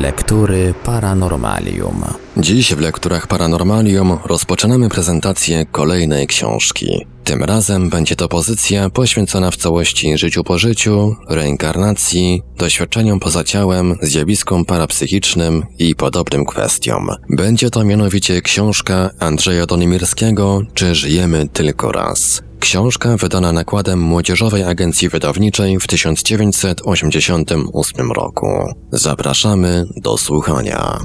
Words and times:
Lektury 0.00 0.74
Paranormalium. 0.84 2.04
Dziś 2.36 2.74
w 2.74 2.80
lekturach 2.80 3.26
Paranormalium 3.26 4.18
rozpoczynamy 4.24 4.88
prezentację 4.88 5.66
kolejnej 5.66 6.26
książki. 6.26 7.06
Tym 7.24 7.44
razem 7.44 7.90
będzie 7.90 8.16
to 8.16 8.28
pozycja 8.28 8.90
poświęcona 8.90 9.50
w 9.50 9.56
całości 9.56 10.18
życiu 10.18 10.44
po 10.44 10.58
życiu, 10.58 11.16
reinkarnacji, 11.28 12.42
doświadczeniom 12.58 13.20
poza 13.20 13.44
ciałem, 13.44 13.96
zjawiskom 14.02 14.64
parapsychicznym 14.64 15.62
i 15.78 15.94
podobnym 15.94 16.44
kwestiom. 16.44 17.08
Będzie 17.30 17.70
to 17.70 17.84
mianowicie 17.84 18.42
książka 18.42 19.10
Andrzeja 19.18 19.66
Donimirskiego 19.66 20.62
Czy 20.74 20.94
żyjemy 20.94 21.48
tylko 21.52 21.92
raz? 21.92 22.42
Książka 22.60 23.16
wydana 23.16 23.52
nakładem 23.52 24.00
Młodzieżowej 24.00 24.64
Agencji 24.64 25.08
Wydawniczej 25.08 25.80
w 25.80 25.86
1988 25.86 28.12
roku. 28.12 28.46
Zapraszamy 28.92 29.84
do 29.96 30.18
słuchania. 30.18 30.98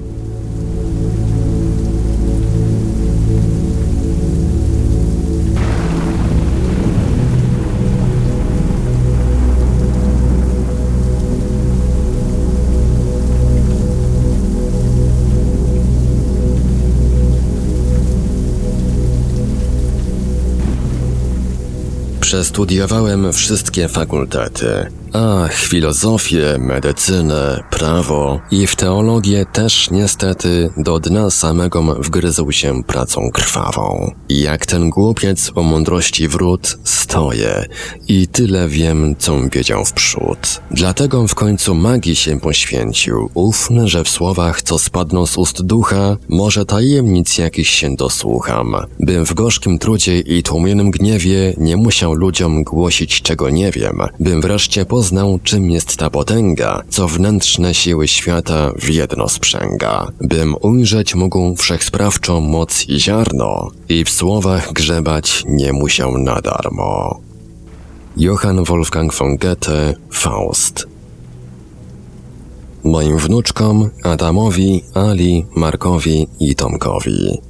Przestudiowałem 22.35 23.33
wszystkie 23.33 23.87
fakultety. 23.87 24.91
Ach, 25.17 25.53
filozofię, 25.53 26.57
medycynę, 26.59 27.63
prawo 27.69 28.39
i 28.51 28.67
w 28.67 28.75
teologię 28.75 29.45
też 29.45 29.91
niestety 29.91 30.69
do 30.77 30.99
dna 30.99 31.29
samego 31.29 31.95
wgryzł 31.99 32.51
się 32.51 32.83
pracą 32.83 33.29
krwawą. 33.33 34.11
Jak 34.29 34.65
ten 34.65 34.89
głupiec 34.89 35.51
o 35.55 35.63
mądrości 35.63 36.27
wrót 36.27 36.77
stoję 36.83 37.65
i 38.07 38.27
tyle 38.27 38.67
wiem, 38.67 39.15
co 39.19 39.49
wiedział 39.51 39.85
w 39.85 39.93
przód. 39.93 40.61
Dlatego 40.71 41.27
w 41.27 41.35
końcu 41.35 41.75
magii 41.75 42.15
się 42.15 42.39
poświęcił, 42.39 43.29
ufny, 43.33 43.87
że 43.87 44.03
w 44.03 44.09
słowach, 44.09 44.61
co 44.61 44.79
spadną 44.79 45.25
z 45.25 45.37
ust 45.37 45.61
ducha, 45.61 46.17
może 46.29 46.65
tajemnic 46.65 47.37
jakiś 47.37 47.69
się 47.69 47.95
dosłucham, 47.95 48.75
bym 48.99 49.25
w 49.25 49.33
gorzkim 49.33 49.79
trudzie 49.79 50.19
i 50.19 50.43
tłumionym 50.43 50.91
gniewie 50.91 51.53
nie 51.57 51.77
musiał 51.77 52.13
ludziom 52.13 52.63
głosić, 52.63 53.21
czego 53.21 53.49
nie 53.49 53.71
wiem, 53.71 53.97
bym 54.19 54.41
wreszcie 54.41 54.85
poznał 54.85 55.04
poznał, 55.05 55.39
czym 55.43 55.71
jest 55.71 55.97
ta 55.97 56.09
potęga, 56.09 56.81
co 56.89 57.07
wnętrzne 57.07 57.73
siły 57.73 58.07
świata 58.07 58.71
w 58.75 58.89
jedno 58.89 59.29
sprzęga, 59.29 60.07
bym 60.21 60.55
ujrzeć 60.61 61.15
mógł 61.15 61.55
wszechsprawczą 61.55 62.41
moc 62.41 62.89
i 62.89 62.99
ziarno 62.99 63.71
i 63.89 64.03
w 64.03 64.09
słowach 64.09 64.73
grzebać 64.73 65.43
nie 65.47 65.73
musiał 65.73 66.17
na 66.17 66.41
darmo. 66.41 67.19
Johann 68.17 68.63
Wolfgang 68.63 69.13
von 69.13 69.37
Goethe, 69.37 69.93
Faust 70.11 70.87
Moim 72.83 73.17
wnuczkom 73.17 73.89
Adamowi, 74.03 74.83
Ali, 74.93 75.45
Markowi 75.55 76.27
i 76.39 76.55
Tomkowi. 76.55 77.41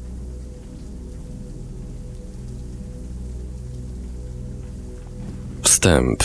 Wstęp 5.62 6.24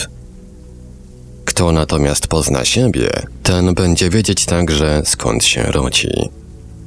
kto 1.45 1.71
natomiast 1.71 2.27
pozna 2.27 2.65
siebie, 2.65 3.09
ten 3.43 3.73
będzie 3.73 4.09
wiedzieć 4.09 4.45
także 4.45 5.01
skąd 5.05 5.43
się 5.45 5.63
rodzi. 5.63 6.29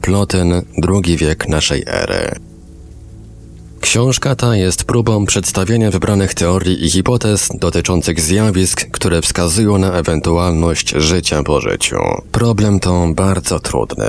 Plotyn, 0.01 0.63
drugi 0.79 1.17
wiek 1.17 1.49
naszej 1.49 1.85
ery. 1.87 2.35
Książka 3.81 4.37
ta 4.37 4.57
jest 4.57 4.85
próbą 4.85 5.27
przedstawienia 5.27 5.91
wybranych 5.91 6.35
teorii 6.35 6.87
i 6.87 6.91
hipotez 6.91 7.49
dotyczących 7.55 8.21
zjawisk, 8.21 8.91
które 8.91 9.23
wskazują 9.23 9.79
na 9.79 9.93
ewentualność 9.93 10.91
życia 10.91 11.43
po 11.43 11.61
życiu. 11.61 11.97
Problem 12.33 12.81
to 12.81 13.09
bardzo 13.15 13.61
trudny. 13.61 14.05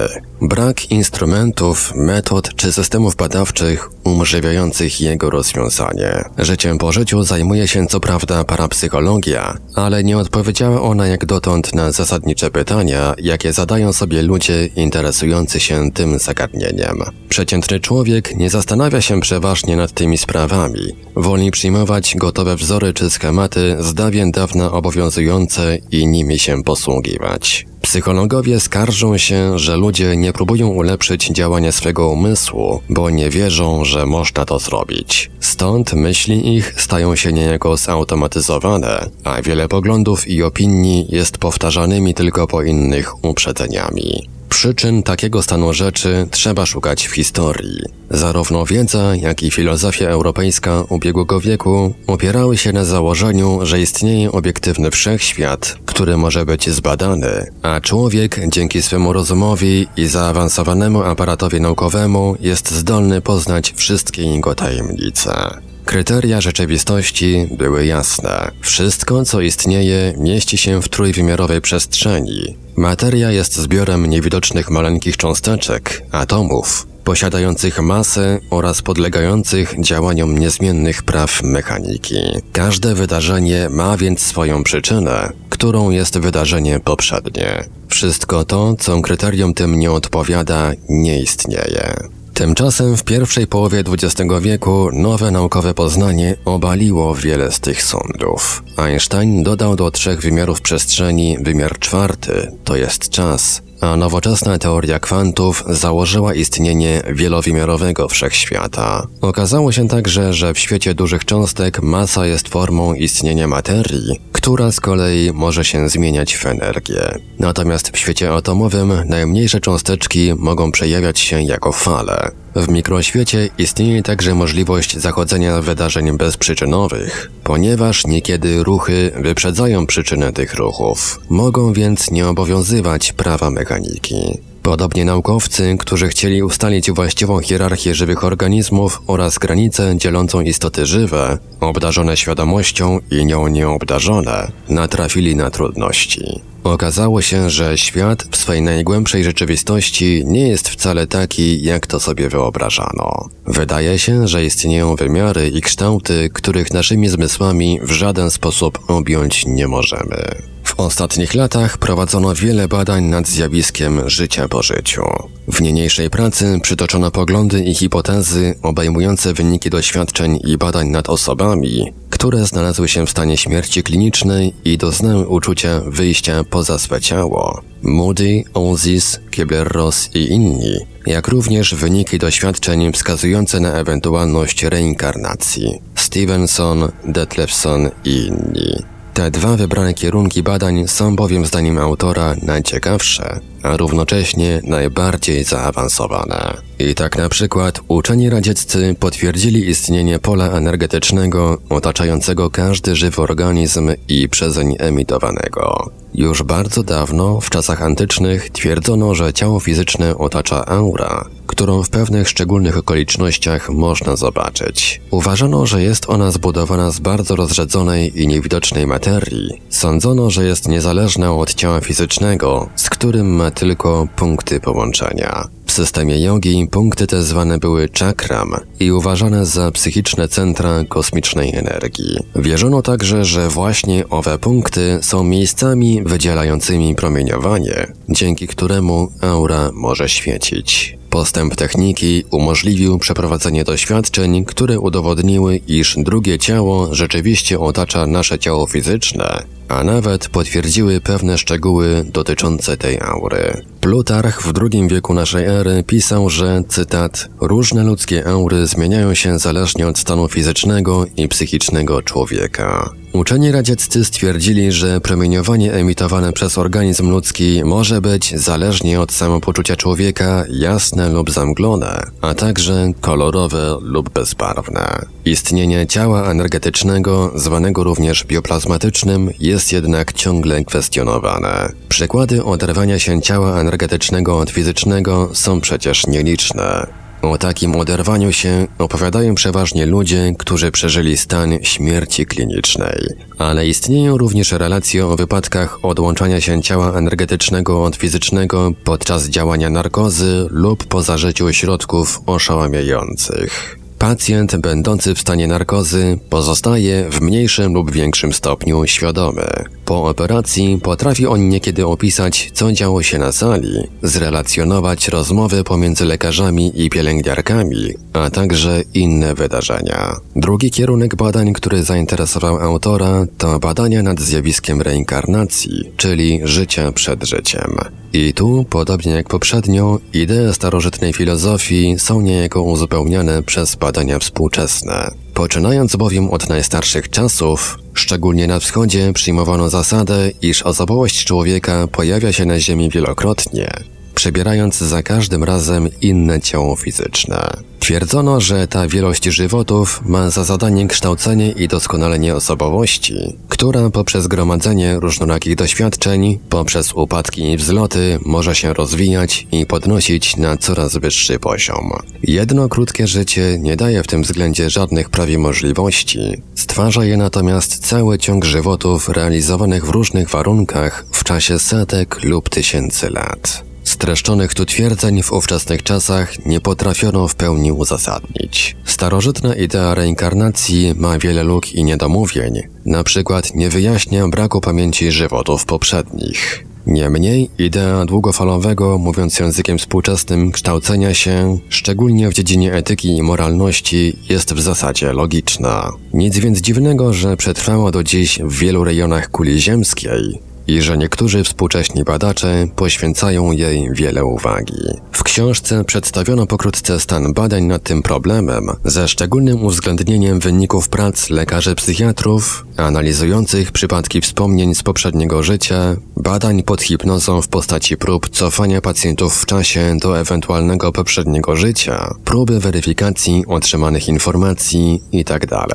Brak 0.47 0.91
instrumentów, 0.91 1.91
metod 1.95 2.56
czy 2.56 2.72
systemów 2.72 3.16
badawczych 3.16 3.89
umożliwiających 4.03 5.01
jego 5.01 5.29
rozwiązanie. 5.29 6.23
Życiem 6.38 6.78
po 6.78 6.91
życiu 6.91 7.23
zajmuje 7.23 7.67
się 7.67 7.88
co 7.88 8.00
prawda 8.00 8.44
parapsychologia, 8.44 9.57
ale 9.75 10.03
nie 10.03 10.17
odpowiedziała 10.17 10.81
ona 10.81 11.07
jak 11.07 11.25
dotąd 11.25 11.75
na 11.75 11.91
zasadnicze 11.91 12.51
pytania, 12.51 13.13
jakie 13.17 13.53
zadają 13.53 13.94
sobie 13.94 14.22
ludzie 14.22 14.66
interesujący 14.66 15.59
się 15.59 15.91
tym 15.91 16.19
zagadnieniem. 16.19 17.03
Przeciętny 17.29 17.79
człowiek 17.79 18.35
nie 18.35 18.50
zastanawia 18.50 19.01
się 19.01 19.19
przeważnie 19.19 19.75
nad 19.75 19.91
tymi 19.91 20.17
sprawami. 20.17 20.95
Woli 21.16 21.51
przyjmować 21.51 22.16
gotowe 22.16 22.56
wzory 22.56 22.94
czy 22.94 23.09
schematy 23.09 23.77
z 23.79 23.94
dawien 23.94 24.31
dawna 24.31 24.72
obowiązujące 24.72 25.77
i 25.91 26.07
nimi 26.07 26.39
się 26.39 26.63
posługiwać. 26.63 27.66
Psychologowie 27.85 28.59
skarżą 28.59 29.18
się, 29.18 29.59
że 29.59 29.78
ludzie 29.78 30.18
nie 30.18 30.34
próbują 30.34 30.68
ulepszyć 30.68 31.28
działania 31.28 31.72
swego 31.72 32.09
umysłu, 32.09 32.81
bo 32.90 33.09
nie 33.09 33.29
wierzą, 33.29 33.85
że 33.85 34.06
można 34.06 34.46
to 34.46 34.59
zrobić. 34.59 35.31
Stąd 35.40 35.94
myśli 35.94 36.56
ich 36.56 36.81
stają 36.81 37.16
się 37.16 37.34
niejako 37.34 37.78
zautomatyzowane, 37.78 39.09
a 39.24 39.41
wiele 39.41 39.68
poglądów 39.68 40.28
i 40.28 40.44
opinii 40.44 41.06
jest 41.09 41.38
powtarzanymi 41.38 42.13
tylko 42.13 42.47
po 42.47 42.63
innych 42.63 43.25
uprzedzeniami. 43.25 44.34
Przyczyn 44.50 45.03
takiego 45.03 45.44
stanu 45.44 45.73
rzeczy 45.73 46.28
trzeba 46.31 46.66
szukać 46.66 47.07
w 47.07 47.11
historii. 47.11 47.79
Zarówno 48.09 48.66
wiedza, 48.66 49.16
jak 49.16 49.44
i 49.44 49.51
filozofia 49.51 50.09
europejska 50.09 50.83
ubiegłego 50.89 51.39
wieku 51.39 51.94
opierały 52.07 52.57
się 52.57 52.73
na 52.73 52.85
założeniu, 52.85 53.59
że 53.63 53.81
istnieje 53.81 54.31
obiektywny 54.31 54.91
wszechświat, 54.91 55.78
który 55.85 56.17
może 56.17 56.45
być 56.45 56.69
zbadany, 56.69 57.51
a 57.61 57.81
człowiek 57.81 58.39
dzięki 58.47 58.81
swemu 58.81 59.13
rozumowi 59.13 59.88
i 59.97 60.07
zaawansowanemu 60.07 61.03
aparatowi 61.03 61.62
naukowemu 61.62 62.35
jest 62.39 62.72
zdolny 62.72 63.22
poznać 63.22 63.73
wszystkie 63.75 64.23
jego 64.23 64.56
tajemnice. 64.56 65.62
Kryteria 65.85 66.41
rzeczywistości 66.41 67.47
były 67.51 67.85
jasne. 67.85 68.51
Wszystko, 68.62 69.25
co 69.25 69.41
istnieje, 69.41 70.13
mieści 70.18 70.57
się 70.57 70.81
w 70.81 70.90
trójwymiarowej 70.90 71.62
przestrzeni. 71.62 72.56
Materia 72.75 73.31
jest 73.31 73.56
zbiorem 73.56 74.06
niewidocznych 74.06 74.69
maleńkich 74.69 75.18
cząsteczek, 75.18 76.01
atomów, 76.12 76.88
posiadających 77.03 77.79
masę 77.81 78.40
oraz 78.50 78.81
podlegających 78.81 79.75
działaniom 79.79 80.38
niezmiennych 80.38 81.03
praw 81.03 81.44
mechaniki. 81.44 82.19
Każde 82.53 82.95
wydarzenie 82.95 83.69
ma 83.69 83.97
więc 83.97 84.22
swoją 84.22 84.63
przyczynę, 84.63 85.29
którą 85.50 85.90
jest 85.90 86.18
wydarzenie 86.18 86.79
poprzednie. 86.79 87.63
Wszystko 87.88 88.45
to, 88.45 88.75
co 88.79 89.01
kryterium 89.01 89.53
tym 89.53 89.79
nie 89.79 89.91
odpowiada, 89.91 90.72
nie 90.90 91.22
istnieje. 91.22 91.95
Tymczasem 92.35 92.97
w 92.97 93.03
pierwszej 93.03 93.47
połowie 93.47 93.84
XX 93.88 94.31
wieku 94.41 94.90
nowe 94.94 95.31
naukowe 95.31 95.73
poznanie 95.73 96.35
obaliło 96.46 97.16
wiele 97.16 97.51
z 97.51 97.59
tych 97.59 97.84
sądów. 97.84 98.63
Einstein 98.78 99.44
dodał 99.44 99.75
do 99.75 99.91
trzech 99.91 100.22
wymiarów 100.22 100.62
przestrzeni 100.62 101.38
wymiar 101.41 101.79
czwarty, 101.79 102.51
to 102.63 102.75
jest 102.75 103.09
czas, 103.09 103.62
a 103.81 103.97
nowoczesna 103.97 104.58
teoria 104.58 105.00
kwantów 105.00 105.63
założyła 105.69 106.34
istnienie 106.34 107.02
wielowymiarowego 107.13 108.08
wszechświata. 108.08 109.08
Okazało 109.22 109.72
się 109.72 109.88
także, 109.88 110.34
że 110.34 110.53
w 110.53 110.59
świecie 110.59 110.94
dużych 110.94 111.25
cząstek 111.25 111.81
masa 111.81 112.25
jest 112.25 112.47
formą 112.47 112.94
istnienia 112.94 113.47
materii, 113.47 114.19
która 114.31 114.72
z 114.72 114.80
kolei 114.80 115.31
może 115.34 115.66
się 115.66 115.90
zmieniać 115.90 116.38
w 116.38 116.46
energię. 116.46 117.19
Natomiast 117.39 117.89
w 117.89 117.98
świecie 117.98 118.33
atomowym 118.33 118.94
najmniejsze 119.06 119.60
cząsteczki 119.60 120.33
mogą 120.38 120.72
przejawiać 120.72 121.19
się 121.19 121.42
jako 121.42 121.72
fale. 121.72 122.44
W 122.56 122.69
mikroświecie 122.69 123.50
istnieje 123.57 124.04
także 124.04 124.36
możliwość 124.36 124.98
zachodzenia 124.98 125.62
wydarzeń 125.62 126.18
bezprzyczynowych, 126.18 127.31
ponieważ 127.44 128.07
niekiedy 128.07 128.63
ruchy 128.63 129.12
wyprzedzają 129.16 129.86
przyczynę 129.86 130.34
tych 130.34 130.54
ruchów. 130.54 131.19
Mogą 131.30 131.74
więc 131.74 132.12
nie 132.12 132.28
obowiązywać 132.28 133.13
prawa 133.13 133.50
mechaniki. 133.50 134.40
Podobnie 134.65 135.06
naukowcy, 135.06 135.75
którzy 135.79 136.07
chcieli 136.07 136.44
ustalić 136.44 136.91
właściwą 136.91 137.39
hierarchię 137.39 137.95
żywych 137.95 138.23
organizmów 138.23 139.01
oraz 139.07 139.38
granicę 139.38 139.94
dzielącą 139.97 140.41
istoty 140.41 140.85
żywe, 140.85 141.38
obdarzone 141.59 142.17
świadomością 142.17 143.00
i 143.12 143.25
nią 143.25 143.47
nieobdarzone, 143.47 144.51
natrafili 144.69 145.35
na 145.35 145.51
trudności. 145.51 146.41
Okazało 146.63 147.21
się, 147.21 147.50
że 147.50 147.77
świat 147.77 148.23
w 148.31 148.38
swej 148.38 148.62
najgłębszej 148.62 149.23
rzeczywistości 149.23 150.23
nie 150.25 150.47
jest 150.47 150.69
wcale 150.69 151.07
taki, 151.07 151.63
jak 151.63 151.88
to 151.88 152.00
sobie 152.00 152.29
wyobrażano. 152.29 153.29
Wydaje 153.47 154.00
się, 154.00 154.27
że 154.27 154.45
istnieją 154.45 154.95
wymiary 154.95 155.50
i 155.50 155.62
kształty, 155.62 156.29
których 156.33 156.73
naszymi 156.73 157.07
zmysłami 157.07 157.79
w 157.83 157.91
żaden 157.91 158.31
sposób 158.31 158.79
objąć 158.88 159.45
nie 159.45 159.67
możemy. 159.67 160.55
W 160.75 160.80
ostatnich 160.80 161.33
latach 161.33 161.77
prowadzono 161.77 162.36
wiele 162.36 162.68
badań 162.68 163.04
nad 163.04 163.27
zjawiskiem 163.27 164.10
życia 164.10 164.48
po 164.48 164.63
życiu. 164.63 165.01
W 165.48 165.62
niniejszej 165.62 166.10
pracy 166.10 166.60
przytoczono 166.62 167.12
poglądy 167.12 167.63
i 167.63 167.75
hipotezy 167.75 168.56
obejmujące 168.62 169.33
wyniki 169.33 169.69
doświadczeń 169.69 170.39
i 170.48 170.57
badań 170.57 170.88
nad 170.88 171.10
osobami, 171.10 171.94
które 172.10 172.45
znalazły 172.45 172.88
się 172.88 173.06
w 173.06 173.10
stanie 173.10 173.38
śmierci 173.38 173.83
klinicznej 173.83 174.54
i 174.66 174.77
doznały 174.77 175.27
uczucia 175.27 175.81
wyjścia 175.86 176.44
poza 176.44 176.80
swe 176.80 177.01
ciało. 177.01 177.62
Moody, 177.81 178.44
Ozis, 178.54 179.19
Kibler-Ross 179.31 180.10
i 180.13 180.31
inni, 180.31 180.75
jak 181.06 181.27
również 181.27 181.75
wyniki 181.75 182.18
doświadczeń 182.18 182.92
wskazujące 182.92 183.60
na 183.60 183.74
ewentualność 183.74 184.63
reinkarnacji. 184.63 185.81
Stevenson, 185.95 186.92
Detlefson 187.06 187.89
i 188.06 188.25
inni. 188.25 188.94
Te 189.15 189.31
dwa 189.31 189.56
wybrane 189.56 189.94
kierunki 189.94 190.44
badań 190.44 190.88
są 190.88 191.15
bowiem 191.15 191.45
zdaniem 191.45 191.77
autora 191.77 192.35
najciekawsze, 192.41 193.39
a 193.65 193.77
równocześnie 193.77 194.62
najbardziej 194.63 195.44
zaawansowane. 195.44 196.57
I 196.79 196.95
tak 196.95 197.17
na 197.17 197.29
przykład 197.29 197.81
uczeni 197.88 198.29
radzieccy 198.29 198.95
potwierdzili 199.00 199.69
istnienie 199.69 200.19
pola 200.19 200.45
energetycznego 200.51 201.57
otaczającego 201.69 202.50
każdy 202.50 202.95
żywy 202.95 203.21
organizm 203.21 203.91
i 204.07 204.29
przezeń 204.29 204.75
emitowanego. 204.79 205.91
Już 206.13 206.44
bardzo 206.44 206.83
dawno, 206.83 207.41
w 207.41 207.50
czasach 207.50 207.81
antycznych, 207.81 208.50
twierdzono, 208.50 209.15
że 209.15 209.33
ciało 209.33 209.59
fizyczne 209.59 210.17
otacza 210.17 210.65
aura, 210.65 211.25
którą 211.47 211.83
w 211.83 211.89
pewnych 211.89 212.29
szczególnych 212.29 212.77
okolicznościach 212.77 213.69
można 213.69 214.15
zobaczyć. 214.15 215.01
Uważano, 215.12 215.65
że 215.65 215.83
jest 215.83 216.09
ona 216.09 216.31
zbudowana 216.31 216.91
z 216.91 217.00
bardzo 217.00 217.35
rozrzedzonej 217.35 218.21
i 218.21 218.27
niewidocznej 218.27 218.88
materii. 218.88 219.62
Sądzono, 219.69 220.29
że 220.29 220.45
jest 220.45 220.67
niezależna 220.67 221.33
od 221.33 221.53
ciała 221.53 221.81
fizycznego, 221.81 222.69
z 222.75 222.89
którym 222.89 223.35
ma 223.35 223.51
tylko 223.56 224.07
punkty 224.16 224.60
połączenia. 224.60 225.48
W 225.65 225.71
systemie 225.71 226.21
jogi 226.21 226.67
punkty 226.71 227.07
te 227.07 227.23
zwane 227.23 227.57
były 227.57 227.89
czakram 227.89 228.56
i 228.79 228.91
uważane 228.91 229.45
za 229.45 229.71
psychiczne 229.71 230.27
centra 230.27 230.83
kosmicznej 230.89 231.56
energii. 231.56 232.17
Wierzono 232.35 232.81
także, 232.81 233.25
że 233.25 233.50
właśnie 233.50 234.09
owe 234.09 234.39
punkty 234.39 235.00
są 235.01 235.23
miejscami 235.23 236.03
wydzielającymi 236.03 236.95
promieniowanie, 236.95 237.88
dzięki 238.09 238.47
któremu 238.47 239.12
aura 239.21 239.71
może 239.73 240.09
świecić. 240.09 240.97
Postęp 241.09 241.56
techniki 241.56 242.23
umożliwił 242.31 243.00
przeprowadzenie 243.00 243.63
doświadczeń, 243.63 244.45
które 244.45 244.79
udowodniły, 244.79 245.62
iż 245.67 245.95
drugie 245.97 246.39
ciało 246.39 246.95
rzeczywiście 246.95 247.59
otacza 247.59 248.07
nasze 248.07 248.39
ciało 248.39 248.67
fizyczne, 248.67 249.44
a 249.67 249.83
nawet 249.83 250.29
potwierdziły 250.29 251.01
pewne 251.01 251.38
szczegóły 251.38 252.06
dotyczące 252.13 252.77
tej 252.77 253.00
aury. 253.01 253.62
Plutarch 253.81 254.41
w 254.41 254.53
II 254.62 254.88
wieku 254.88 255.13
naszej 255.13 255.45
pisał, 255.88 256.30
że, 256.30 256.63
cytat, 256.68 257.30
różne 257.42 257.84
ludzkie 257.84 258.28
aury 258.28 258.68
zmieniają 258.68 259.13
się 259.13 259.40
zależnie 259.40 259.88
od 259.88 259.98
stanu 259.98 260.28
fizycznego 260.28 261.06
i 261.18 261.28
psychicznego 261.28 262.02
człowieka. 262.02 262.90
Uczeni 263.15 263.51
radzieccy 263.51 264.06
stwierdzili, 264.06 264.71
że 264.71 265.01
promieniowanie 265.01 265.73
emitowane 265.73 266.33
przez 266.33 266.57
organizm 266.57 267.09
ludzki 267.09 267.62
może 267.63 268.01
być, 268.01 268.39
zależnie 268.39 269.01
od 269.01 269.12
samopoczucia 269.12 269.75
człowieka, 269.75 270.44
jasne 270.50 271.09
lub 271.09 271.31
zamglone, 271.31 272.03
a 272.21 272.33
także 272.33 272.91
kolorowe 273.01 273.77
lub 273.81 274.09
bezbarwne. 274.09 275.06
Istnienie 275.25 275.88
ciała 275.88 276.31
energetycznego, 276.31 277.31
zwanego 277.35 277.83
również 277.83 278.25
bioplazmatycznym, 278.25 279.29
jest 279.39 279.73
jednak 279.73 280.13
ciągle 280.13 280.63
kwestionowane. 280.63 281.71
Przykłady 281.89 282.44
oderwania 282.44 283.00
się 283.00 283.21
ciała 283.21 283.59
energetycznego 283.59 284.38
od 284.38 284.50
fizycznego 284.50 285.29
są 285.33 285.62
przecież 285.62 286.07
nieliczne. 286.07 286.88
O 287.25 287.38
takim 287.38 287.75
oderwaniu 287.75 288.31
się 288.31 288.68
opowiadają 288.77 289.36
przeważnie 289.36 289.86
ludzie, 289.86 290.33
którzy 290.39 290.72
przeżyli 290.72 291.18
stan 291.18 291.57
śmierci 291.62 292.25
klinicznej. 292.25 293.07
Ale 293.38 293.68
istnieją 293.68 294.18
również 294.18 294.51
relacje 294.51 295.07
o 295.07 295.16
wypadkach 295.16 295.86
odłączania 295.86 296.42
się 296.42 296.62
ciała 296.62 296.98
energetycznego 296.98 297.83
od 297.83 297.95
fizycznego 297.95 298.72
podczas 298.83 299.30
działania 299.30 299.69
narkozy 299.69 300.48
lub 300.50 300.86
po 300.86 301.01
zażyciu 301.01 301.54
środków 301.54 302.22
oszałamiających. 302.25 303.85
Pacjent 304.00 304.56
będący 304.56 305.15
w 305.15 305.19
stanie 305.19 305.47
narkozy 305.47 306.19
pozostaje 306.30 307.09
w 307.09 307.21
mniejszym 307.21 307.74
lub 307.74 307.92
większym 307.92 308.33
stopniu 308.33 308.86
świadomy. 308.86 309.45
Po 309.86 310.03
operacji 310.03 310.80
potrafi 310.83 311.27
on 311.27 311.50
niekiedy 311.50 311.86
opisać, 311.86 312.51
co 312.53 312.71
działo 312.71 313.03
się 313.03 313.18
na 313.18 313.31
sali, 313.31 313.88
zrelacjonować 314.03 315.07
rozmowy 315.07 315.63
pomiędzy 315.63 316.06
lekarzami 316.06 316.71
i 316.83 316.89
pielęgniarkami, 316.89 317.94
a 318.13 318.30
także 318.30 318.81
inne 318.94 319.33
wydarzenia. 319.33 320.15
Drugi 320.36 320.71
kierunek 320.71 321.15
badań, 321.15 321.53
który 321.53 321.83
zainteresował 321.83 322.57
autora, 322.57 323.25
to 323.38 323.59
badania 323.59 324.03
nad 324.03 324.21
zjawiskiem 324.21 324.81
reinkarnacji, 324.81 325.91
czyli 325.98 326.39
życia 326.44 326.91
przed 326.91 327.24
życiem. 327.24 327.77
I 328.13 328.33
tu, 328.33 328.65
podobnie 328.69 329.12
jak 329.12 329.30
poprzednio, 329.30 330.00
idee 330.13 330.53
starożytnej 330.53 331.13
filozofii 331.13 331.95
są 332.00 332.21
niejako 332.21 332.62
uzupełniane 332.62 333.44
przez 333.44 333.75
badania 333.86 334.20
współczesne. 334.20 335.12
Poczynając 335.34 335.96
bowiem 335.96 336.30
od 336.30 336.50
najstarszych 336.50 337.10
czasów, 337.10 337.78
szczególnie 337.94 338.48
na 338.48 338.60
wschodzie 338.60 339.14
przyjmowano 339.14 339.70
zasadę, 339.70 340.32
iż 340.42 340.62
osobowość 340.62 341.26
człowieka 341.26 341.88
pojawia 341.88 342.34
się 342.34 342.46
na 342.46 342.60
Ziemi 342.60 342.90
wielokrotnie, 342.90 343.72
przebierając 344.15 344.77
za 344.77 345.03
każdym 345.03 345.44
razem 345.44 345.89
inne 346.01 346.41
ciało 346.41 346.75
fizyczne. 346.75 347.57
Twierdzono, 347.79 348.41
że 348.41 348.67
ta 348.67 348.88
wielość 348.88 349.23
żywotów 349.23 350.01
ma 350.06 350.29
za 350.29 350.44
zadanie 350.44 350.88
kształcenie 350.88 351.51
i 351.51 351.67
doskonalenie 351.67 352.35
osobowości, 352.35 353.15
która 353.50 353.89
poprzez 353.89 354.27
gromadzenie 354.27 355.00
różnorakich 355.00 355.56
doświadczeń, 355.56 356.39
poprzez 356.50 356.94
upadki 356.94 357.51
i 357.51 357.57
wzloty 357.57 358.19
może 358.25 358.56
się 358.56 358.73
rozwijać 358.73 359.47
i 359.51 359.65
podnosić 359.65 360.38
na 360.38 360.57
coraz 360.57 360.97
wyższy 360.97 361.39
poziom. 361.39 361.91
Jedno 362.23 362.69
krótkie 362.69 363.07
życie 363.07 363.57
nie 363.59 363.75
daje 363.75 364.03
w 364.03 364.07
tym 364.07 364.21
względzie 364.23 364.69
żadnych 364.69 365.09
prawie 365.09 365.38
możliwości, 365.38 366.41
stwarza 366.56 367.06
je 367.06 367.17
natomiast 367.17 367.88
cały 367.88 368.17
ciąg 368.17 368.45
żywotów 368.45 369.09
realizowanych 369.09 369.85
w 369.85 369.89
różnych 369.89 370.29
warunkach 370.29 371.06
w 371.12 371.23
czasie 371.23 371.59
setek 371.59 372.23
lub 372.23 372.50
tysięcy 372.50 373.10
lat. 373.10 373.75
Streszczonych 373.86 374.54
tu 374.54 374.65
twierdzeń 374.65 375.24
w 375.24 375.32
ówczesnych 375.32 375.84
czasach 375.84 376.46
nie 376.46 376.62
potrafiono 376.62 377.27
w 377.27 377.36
pełni 377.36 377.72
uzasadnić. 377.72 378.75
Starożytna 378.86 379.56
idea 379.56 379.96
reinkarnacji 379.96 380.94
ma 380.96 381.20
wiele 381.20 381.44
luk 381.44 381.74
i 381.74 381.84
niedomówień, 381.84 382.62
na 382.86 383.04
przykład 383.04 383.56
nie 383.56 383.70
wyjaśnia 383.70 384.27
braku 384.27 384.62
pamięci 384.62 385.12
żywotów 385.12 385.65
poprzednich. 385.65 386.65
Niemniej 386.88 387.50
idea 387.58 388.06
długofalowego, 388.06 388.98
mówiąc 388.98 389.39
językiem 389.39 389.77
współczesnym, 389.77 390.51
kształcenia 390.51 391.13
się, 391.13 391.58
szczególnie 391.70 392.30
w 392.30 392.34
dziedzinie 392.34 392.74
etyki 392.74 393.18
i 393.18 393.24
moralności, 393.24 394.18
jest 394.30 394.54
w 394.54 394.62
zasadzie 394.62 395.13
logiczna. 395.13 395.92
Nic 396.13 396.38
więc 396.38 396.62
dziwnego, 396.62 397.13
że 397.13 397.38
przetrwała 397.38 397.92
do 397.92 398.04
dziś 398.04 398.39
w 398.39 398.60
wielu 398.60 398.84
rejonach 398.84 399.32
kuli 399.32 399.62
ziemskiej, 399.62 400.42
i 400.67 400.81
że 400.81 400.98
niektórzy 400.98 401.43
współcześni 401.43 402.03
badacze 402.03 402.67
poświęcają 402.75 403.51
jej 403.51 403.89
wiele 403.93 404.25
uwagi. 404.25 404.84
W 405.12 405.24
książce 405.24 405.84
przedstawiono 405.84 406.48
pokrótce 406.48 407.00
stan 407.00 407.34
badań 407.34 407.63
nad 407.63 407.84
tym 407.84 408.01
problemem, 408.01 408.69
ze 408.86 409.07
szczególnym 409.07 409.63
uwzględnieniem 409.63 410.39
wyników 410.39 410.89
prac 410.89 411.29
lekarzy 411.29 411.75
psychiatrów, 411.75 412.65
analizujących 412.77 413.72
przypadki 413.72 414.22
wspomnień 414.22 414.75
z 414.75 414.84
poprzedniego 414.84 415.43
życia, 415.43 415.95
badań 416.17 416.63
pod 416.63 416.81
hipnozą 416.81 417.41
w 417.41 417.48
postaci 417.48 417.98
prób 417.98 418.29
cofania 418.29 418.81
pacjentów 418.81 419.41
w 419.41 419.45
czasie 419.45 419.98
do 420.01 420.19
ewentualnego 420.19 420.91
poprzedniego 420.91 421.55
życia, 421.55 422.15
próby 422.25 422.60
weryfikacji 422.60 423.43
otrzymanych 423.48 424.07
informacji 424.07 425.03
itd. 425.12 425.48
Tak 425.48 425.69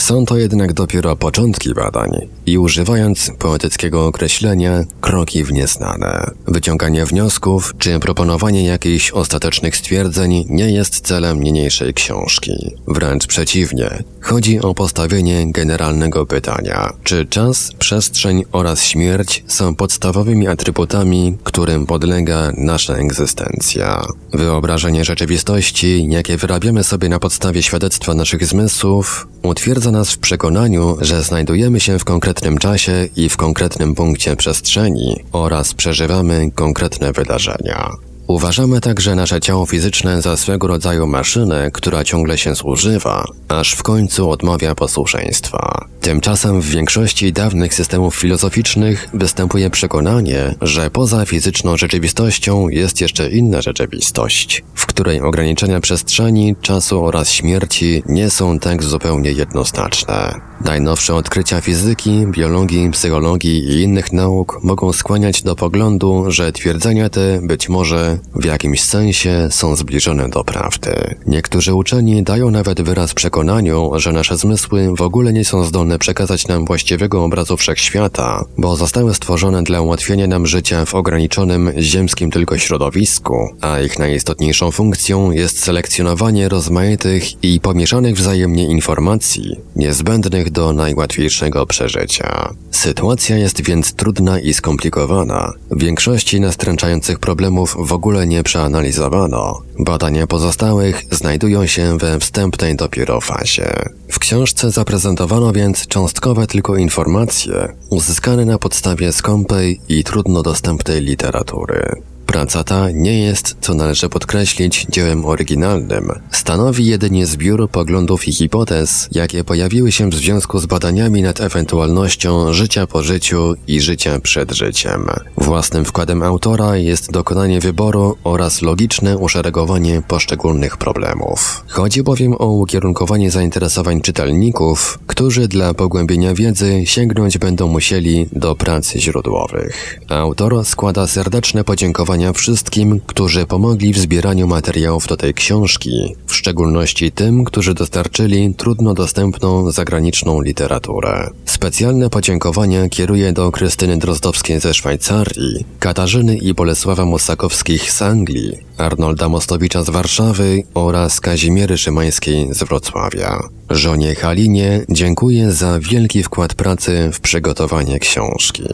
są 0.00 0.24
to 0.24 0.36
jednak 0.36 0.72
dopiero 0.72 1.16
początki 1.16 1.74
badań 1.74 2.10
i 2.50 2.58
używając 2.58 3.30
poetyckiego 3.38 4.06
określenia, 4.06 4.84
kroki 5.00 5.44
w 5.44 5.52
nieznane. 5.52 6.30
Wyciąganie 6.46 7.04
wniosków 7.04 7.74
czy 7.78 8.00
proponowanie 8.00 8.64
jakichś 8.64 9.10
ostatecznych 9.10 9.76
stwierdzeń 9.76 10.44
nie 10.48 10.70
jest 10.70 11.00
celem 11.00 11.42
niniejszej 11.42 11.94
książki. 11.94 12.52
Wręcz 12.88 13.26
przeciwnie, 13.26 14.02
chodzi 14.20 14.60
o 14.60 14.74
postawienie 14.74 15.52
generalnego 15.52 16.26
pytania, 16.26 16.92
czy 17.04 17.26
czas, 17.26 17.72
przestrzeń 17.78 18.44
oraz 18.52 18.84
śmierć 18.84 19.44
są 19.46 19.74
podstawowymi 19.74 20.48
atrybutami, 20.48 21.38
którym 21.44 21.86
podlega 21.86 22.52
nasza 22.56 22.94
egzystencja. 22.94 24.04
Wyobrażenie 24.32 25.04
rzeczywistości, 25.04 26.06
jakie 26.08 26.36
wyrabiamy 26.36 26.84
sobie 26.84 27.08
na 27.08 27.18
podstawie 27.18 27.62
świadectwa 27.62 28.14
naszych 28.14 28.46
zmysłów, 28.46 29.28
utwierdza 29.42 29.90
nas 29.90 30.12
w 30.12 30.18
przekonaniu, 30.18 30.96
że 31.00 31.22
znajdujemy 31.22 31.80
się 31.80 31.98
w 31.98 32.04
konkretnym 32.04 32.39
konkretnym 32.40 32.58
czasie 32.58 33.08
i 33.16 33.28
w 33.28 33.36
konkretnym 33.36 33.94
punkcie 33.94 34.36
przestrzeni 34.36 35.16
oraz 35.32 35.74
przeżywamy 35.74 36.50
konkretne 36.54 37.12
wydarzenia. 37.12 38.09
Uważamy 38.30 38.80
także 38.80 39.14
nasze 39.14 39.40
ciało 39.40 39.66
fizyczne 39.66 40.22
za 40.22 40.36
swego 40.36 40.66
rodzaju 40.66 41.06
maszynę, 41.06 41.70
która 41.70 42.04
ciągle 42.04 42.38
się 42.38 42.54
zużywa, 42.54 43.24
aż 43.48 43.72
w 43.72 43.82
końcu 43.82 44.30
odmawia 44.30 44.74
posłuszeństwa. 44.74 45.86
Tymczasem 46.00 46.60
w 46.60 46.66
większości 46.66 47.32
dawnych 47.32 47.74
systemów 47.74 48.16
filozoficznych 48.16 49.08
występuje 49.14 49.70
przekonanie, 49.70 50.54
że 50.60 50.90
poza 50.90 51.26
fizyczną 51.26 51.76
rzeczywistością 51.76 52.68
jest 52.68 53.00
jeszcze 53.00 53.30
inna 53.30 53.62
rzeczywistość, 53.62 54.64
w 54.74 54.86
której 54.86 55.20
ograniczenia 55.20 55.80
przestrzeni, 55.80 56.56
czasu 56.62 57.04
oraz 57.04 57.30
śmierci 57.30 58.02
nie 58.06 58.30
są 58.30 58.58
tak 58.58 58.82
zupełnie 58.82 59.32
jednoznaczne. 59.32 60.50
Najnowsze 60.64 61.14
odkrycia 61.14 61.60
fizyki, 61.60 62.26
biologii, 62.26 62.90
psychologii 62.90 63.64
i 63.64 63.82
innych 63.82 64.12
nauk 64.12 64.58
mogą 64.62 64.92
skłaniać 64.92 65.42
do 65.42 65.56
poglądu, 65.56 66.24
że 66.30 66.52
twierdzenia 66.52 67.08
te 67.08 67.40
być 67.42 67.68
może 67.68 68.18
w 68.34 68.44
jakimś 68.44 68.82
sensie 68.82 69.48
są 69.50 69.76
zbliżone 69.76 70.28
do 70.28 70.44
prawdy. 70.44 71.14
Niektórzy 71.26 71.74
uczeni 71.74 72.22
dają 72.22 72.50
nawet 72.50 72.82
wyraz 72.82 73.14
przekonaniu, 73.14 73.90
że 73.96 74.12
nasze 74.12 74.36
zmysły 74.36 74.96
w 74.96 75.02
ogóle 75.02 75.32
nie 75.32 75.44
są 75.44 75.64
zdolne 75.64 75.98
przekazać 75.98 76.48
nam 76.48 76.64
właściwego 76.64 77.24
obrazu 77.24 77.56
wszechświata, 77.56 78.44
bo 78.58 78.76
zostały 78.76 79.14
stworzone 79.14 79.62
dla 79.62 79.80
ułatwienia 79.80 80.26
nam 80.26 80.46
życia 80.46 80.84
w 80.84 80.94
ograniczonym 80.94 81.72
ziemskim 81.78 82.30
tylko 82.30 82.58
środowisku, 82.58 83.48
a 83.60 83.80
ich 83.80 83.98
najistotniejszą 83.98 84.70
funkcją 84.70 85.30
jest 85.30 85.64
selekcjonowanie 85.64 86.48
rozmaitych 86.48 87.44
i 87.44 87.60
pomieszanych 87.60 88.16
wzajemnie 88.16 88.64
informacji, 88.66 89.56
niezbędnych 89.76 90.50
do 90.50 90.72
najłatwiejszego 90.72 91.66
przeżycia. 91.66 92.54
Sytuacja 92.70 93.36
jest 93.36 93.64
więc 93.64 93.92
trudna 93.92 94.40
i 94.40 94.54
skomplikowana. 94.54 95.52
W 95.70 95.80
większości 95.80 96.40
nastręczających 96.40 97.18
problemów 97.18 97.76
w 97.78 97.92
ogóle 97.92 98.09
ogóle 98.10 98.26
nie 98.26 98.42
przeanalizowano. 98.42 99.62
Badania 99.78 100.26
pozostałych 100.26 101.02
znajdują 101.10 101.66
się 101.66 101.98
we 101.98 102.18
wstępnej 102.18 102.76
dopiero 102.76 103.20
fazie. 103.20 103.72
W 104.08 104.18
książce 104.18 104.70
zaprezentowano 104.70 105.52
więc 105.52 105.86
cząstkowe 105.86 106.46
tylko 106.46 106.76
informacje 106.76 107.72
uzyskane 107.90 108.44
na 108.44 108.58
podstawie 108.58 109.12
skąpej 109.12 109.80
i 109.88 110.04
trudno 110.04 110.42
dostępnej 110.42 111.00
literatury. 111.00 112.02
Praca 112.30 112.64
ta 112.64 112.90
nie 112.90 113.20
jest, 113.20 113.56
co 113.60 113.74
należy 113.74 114.08
podkreślić, 114.08 114.86
dziełem 114.90 115.24
oryginalnym. 115.24 116.12
Stanowi 116.30 116.86
jedynie 116.86 117.26
zbiór 117.26 117.70
poglądów 117.70 118.28
i 118.28 118.32
hipotez, 118.32 119.08
jakie 119.12 119.44
pojawiły 119.44 119.92
się 119.92 120.10
w 120.10 120.14
związku 120.14 120.58
z 120.58 120.66
badaniami 120.66 121.22
nad 121.22 121.40
ewentualnością 121.40 122.52
życia 122.52 122.86
po 122.86 123.02
życiu 123.02 123.54
i 123.66 123.80
życia 123.80 124.20
przed 124.20 124.52
życiem. 124.52 125.06
Własnym 125.36 125.84
wkładem 125.84 126.22
autora 126.22 126.76
jest 126.76 127.12
dokonanie 127.12 127.60
wyboru 127.60 128.16
oraz 128.24 128.62
logiczne 128.62 129.18
uszeregowanie 129.18 130.02
poszczególnych 130.08 130.76
problemów. 130.76 131.64
Chodzi 131.68 132.02
bowiem 132.02 132.34
o 132.38 132.46
ukierunkowanie 132.46 133.30
zainteresowań 133.30 134.00
czytelników, 134.00 134.98
którzy 135.06 135.48
dla 135.48 135.74
pogłębienia 135.74 136.34
wiedzy 136.34 136.82
sięgnąć 136.84 137.38
będą 137.38 137.68
musieli 137.68 138.26
do 138.32 138.54
prac 138.54 138.92
źródłowych. 138.92 140.00
Autor 140.08 140.64
składa 140.64 141.06
serdeczne 141.06 141.64
podziękowania 141.64 142.19
podziękowania 142.20 142.32
wszystkim, 142.32 143.00
którzy 143.06 143.46
pomogli 143.46 143.92
w 143.92 143.98
zbieraniu 143.98 144.46
materiałów 144.46 145.06
do 145.06 145.16
tej 145.16 145.34
książki, 145.34 146.14
w 146.26 146.34
szczególności 146.34 147.12
tym, 147.12 147.44
którzy 147.44 147.74
dostarczyli 147.74 148.54
trudno 148.54 148.94
dostępną 148.94 149.70
zagraniczną 149.70 150.42
literaturę. 150.42 151.30
Specjalne 151.44 152.10
podziękowania 152.10 152.88
kieruję 152.88 153.32
do 153.32 153.50
Krystyny 153.50 153.96
Drozdowskiej 153.96 154.60
ze 154.60 154.74
Szwajcarii, 154.74 155.64
Katarzyny 155.78 156.36
i 156.36 156.54
Bolesława 156.54 157.04
Mosakowskich 157.04 157.92
z 157.92 158.02
Anglii, 158.02 158.52
Arnolda 158.78 159.28
Mostowicza 159.28 159.82
z 159.82 159.90
Warszawy 159.90 160.62
oraz 160.74 161.20
Kazimiery 161.20 161.78
Szymańskiej 161.78 162.54
z 162.54 162.64
Wrocławia. 162.64 163.38
Żonie 163.70 164.14
Halinie 164.14 164.84
dziękuję 164.88 165.52
za 165.52 165.80
wielki 165.80 166.22
wkład 166.22 166.54
pracy 166.54 167.10
w 167.12 167.20
przygotowanie 167.20 167.98
książki. 167.98 168.64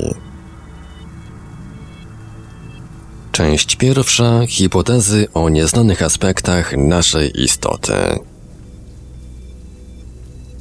Część 3.37 3.77
pierwsza 3.77 4.47
hipotezy 4.47 5.29
o 5.35 5.49
nieznanych 5.49 6.03
aspektach 6.03 6.77
naszej 6.77 7.43
istoty. 7.43 7.93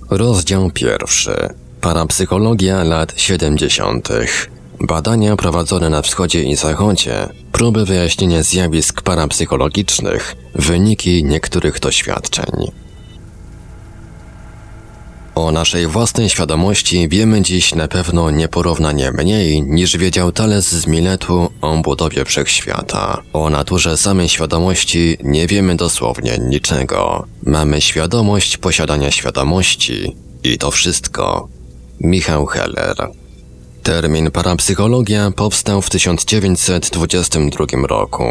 Rozdział 0.09 0.71
pierwszy. 0.71 1.35
Parapsychologia 1.81 2.83
lat 2.83 3.13
70. 3.17 4.09
Badania 4.79 5.35
prowadzone 5.35 5.89
na 5.89 6.01
wschodzie 6.01 6.43
i 6.43 6.55
zachodzie, 6.55 7.29
próby 7.51 7.85
wyjaśnienia 7.85 8.43
zjawisk 8.43 9.01
parapsychologicznych, 9.01 10.35
wyniki 10.55 11.23
niektórych 11.23 11.79
doświadczeń. 11.79 12.71
O 15.35 15.51
naszej 15.51 15.87
własnej 15.87 16.29
świadomości 16.29 17.09
wiemy 17.09 17.41
dziś 17.41 17.75
na 17.75 17.87
pewno 17.87 18.31
nieporównanie 18.31 19.11
mniej 19.11 19.63
niż 19.63 19.97
wiedział 19.97 20.31
Thales 20.31 20.71
z 20.71 20.87
Miletu 20.87 21.49
o 21.61 21.77
budowie 21.77 22.25
wszechświata. 22.25 23.21
O 23.33 23.49
naturze 23.49 23.97
samej 23.97 24.29
świadomości 24.29 25.17
nie 25.23 25.47
wiemy 25.47 25.75
dosłownie 25.75 26.37
niczego. 26.37 27.27
Mamy 27.43 27.81
świadomość 27.81 28.57
posiadania 28.57 29.11
świadomości 29.11 30.15
i 30.43 30.57
to 30.57 30.71
wszystko. 30.71 31.47
Michał 31.99 32.45
Heller 32.45 32.95
Termin 33.83 34.31
parapsychologia 34.31 35.31
powstał 35.31 35.81
w 35.81 35.89
1922 35.89 37.87
roku. 37.87 38.25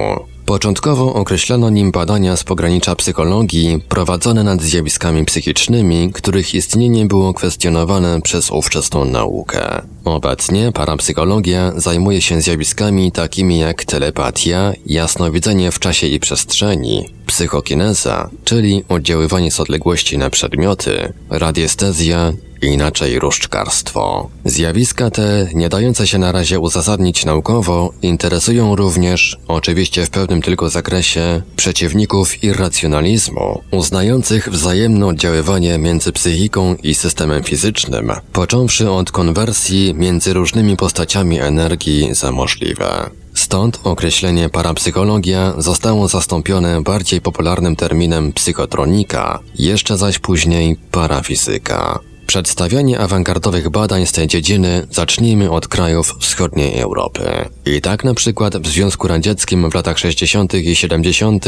Początkowo 0.46 1.14
określono 1.14 1.70
nim 1.70 1.90
badania 1.90 2.36
z 2.36 2.44
pogranicza 2.44 2.96
psychologii 2.96 3.80
prowadzone 3.88 4.44
nad 4.44 4.62
zjawiskami 4.62 5.24
psychicznymi, 5.24 6.10
których 6.12 6.54
istnienie 6.54 7.06
było 7.06 7.34
kwestionowane 7.34 8.20
przez 8.22 8.50
ówczesną 8.50 9.04
naukę. 9.04 9.82
Obecnie 10.04 10.72
parapsychologia 10.72 11.72
zajmuje 11.76 12.22
się 12.22 12.40
zjawiskami 12.40 13.12
takimi 13.12 13.58
jak 13.58 13.84
telepatia, 13.84 14.72
jasnowidzenie 14.86 15.70
w 15.70 15.78
czasie 15.78 16.06
i 16.06 16.20
przestrzeni, 16.20 17.08
psychokineza, 17.26 18.30
czyli 18.44 18.84
oddziaływanie 18.88 19.50
z 19.50 19.60
odległości 19.60 20.18
na 20.18 20.30
przedmioty, 20.30 21.12
radiestezja 21.30 22.32
inaczej 22.62 23.18
różdżkarstwo. 23.18 24.30
Zjawiska 24.44 25.10
te, 25.10 25.48
nie 25.54 25.68
dające 25.68 26.06
się 26.06 26.18
na 26.18 26.32
razie 26.32 26.60
uzasadnić 26.60 27.24
naukowo, 27.24 27.92
interesują 28.02 28.76
również, 28.76 29.38
oczywiście 29.48 30.06
w 30.06 30.10
pewnym 30.10 30.42
tylko 30.42 30.70
zakresie, 30.70 31.42
przeciwników 31.56 32.44
irracjonalizmu, 32.44 33.62
uznających 33.70 34.48
wzajemne 34.48 35.06
oddziaływanie 35.06 35.78
między 35.78 36.12
psychiką 36.12 36.76
i 36.82 36.94
systemem 36.94 37.42
fizycznym, 37.42 38.12
począwszy 38.32 38.90
od 38.90 39.12
konwersji 39.12 39.94
między 39.94 40.32
różnymi 40.32 40.76
postaciami 40.76 41.38
energii 41.40 42.14
za 42.14 42.32
możliwe. 42.32 43.10
Stąd 43.54 43.80
określenie 43.84 44.48
parapsychologia 44.48 45.54
zostało 45.58 46.08
zastąpione 46.08 46.82
bardziej 46.82 47.20
popularnym 47.20 47.76
terminem 47.76 48.32
psychotronika, 48.32 49.38
jeszcze 49.58 49.96
zaś 49.96 50.18
później 50.18 50.76
parafizyka. 50.90 51.98
Przedstawianie 52.26 52.98
awangardowych 52.98 53.70
badań 53.70 54.06
z 54.06 54.12
tej 54.12 54.26
dziedziny 54.26 54.86
zacznijmy 54.90 55.50
od 55.50 55.68
krajów 55.68 56.14
wschodniej 56.20 56.78
Europy. 56.78 57.48
I 57.66 57.80
tak 57.80 58.04
na 58.04 58.14
przykład 58.14 58.56
w 58.56 58.66
Związku 58.66 59.08
Radzieckim 59.08 59.70
w 59.70 59.74
latach 59.74 59.98
60. 59.98 60.54
i 60.54 60.76
70. 60.76 61.44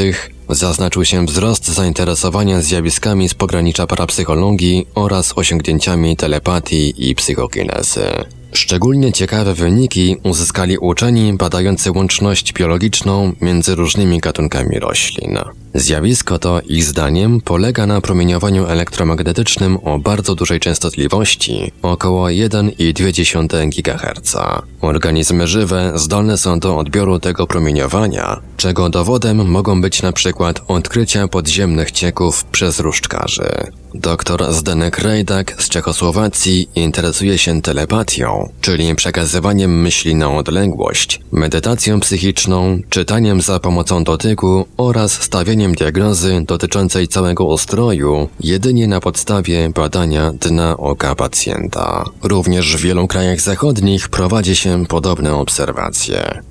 zaznaczył 0.48 1.04
się 1.04 1.26
wzrost 1.26 1.68
zainteresowania 1.68 2.60
zjawiskami 2.60 3.28
z 3.28 3.34
pogranicza 3.34 3.86
parapsychologii 3.86 4.86
oraz 4.94 5.32
osiągnięciami 5.36 6.16
telepatii 6.16 7.10
i 7.10 7.14
psychokinezy. 7.14 8.35
Szczególnie 8.52 9.12
ciekawe 9.12 9.54
wyniki 9.54 10.16
uzyskali 10.22 10.78
uczeni 10.78 11.32
badający 11.32 11.92
łączność 11.92 12.52
biologiczną 12.52 13.32
między 13.40 13.74
różnymi 13.74 14.18
gatunkami 14.18 14.78
roślin. 14.78 15.38
Zjawisko 15.76 16.38
to, 16.38 16.60
ich 16.68 16.84
zdaniem, 16.84 17.40
polega 17.40 17.86
na 17.86 18.00
promieniowaniu 18.00 18.66
elektromagnetycznym 18.66 19.76
o 19.76 19.98
bardzo 19.98 20.34
dużej 20.34 20.60
częstotliwości, 20.60 21.72
około 21.82 22.26
1,2 22.26 23.68
GHz. 23.68 24.36
Organizmy 24.80 25.46
żywe 25.46 25.92
zdolne 25.94 26.38
są 26.38 26.58
do 26.58 26.78
odbioru 26.78 27.18
tego 27.18 27.46
promieniowania, 27.46 28.40
czego 28.56 28.88
dowodem 28.88 29.50
mogą 29.50 29.80
być 29.80 30.02
na 30.02 30.12
przykład 30.12 30.60
odkrycia 30.68 31.28
podziemnych 31.28 31.90
cieków 31.90 32.44
przez 32.44 32.80
różdżkarzy. 32.80 33.48
Doktor 33.94 34.52
Zdenek 34.52 34.98
Rejdak 34.98 35.62
z 35.62 35.68
Czechosłowacji 35.68 36.68
interesuje 36.74 37.38
się 37.38 37.62
telepatią, 37.62 38.52
czyli 38.60 38.94
przekazywaniem 38.94 39.80
myśli 39.80 40.14
na 40.14 40.30
odległość, 40.30 41.20
medytacją 41.32 42.00
psychiczną, 42.00 42.80
czytaniem 42.88 43.40
za 43.40 43.60
pomocą 43.60 44.04
dotyku 44.04 44.66
oraz 44.76 45.22
stawieniem 45.22 45.65
diagnozy 45.74 46.42
dotyczącej 46.46 47.08
całego 47.08 47.44
ustroju 47.44 48.28
jedynie 48.40 48.88
na 48.88 49.00
podstawie 49.00 49.70
badania 49.74 50.32
dna 50.32 50.76
oka 50.76 51.14
pacjenta. 51.14 52.04
Również 52.22 52.76
w 52.76 52.80
wielu 52.80 53.06
krajach 53.06 53.40
zachodnich 53.40 54.08
prowadzi 54.08 54.56
się 54.56 54.86
podobne 54.86 55.34
obserwacje. 55.34 56.42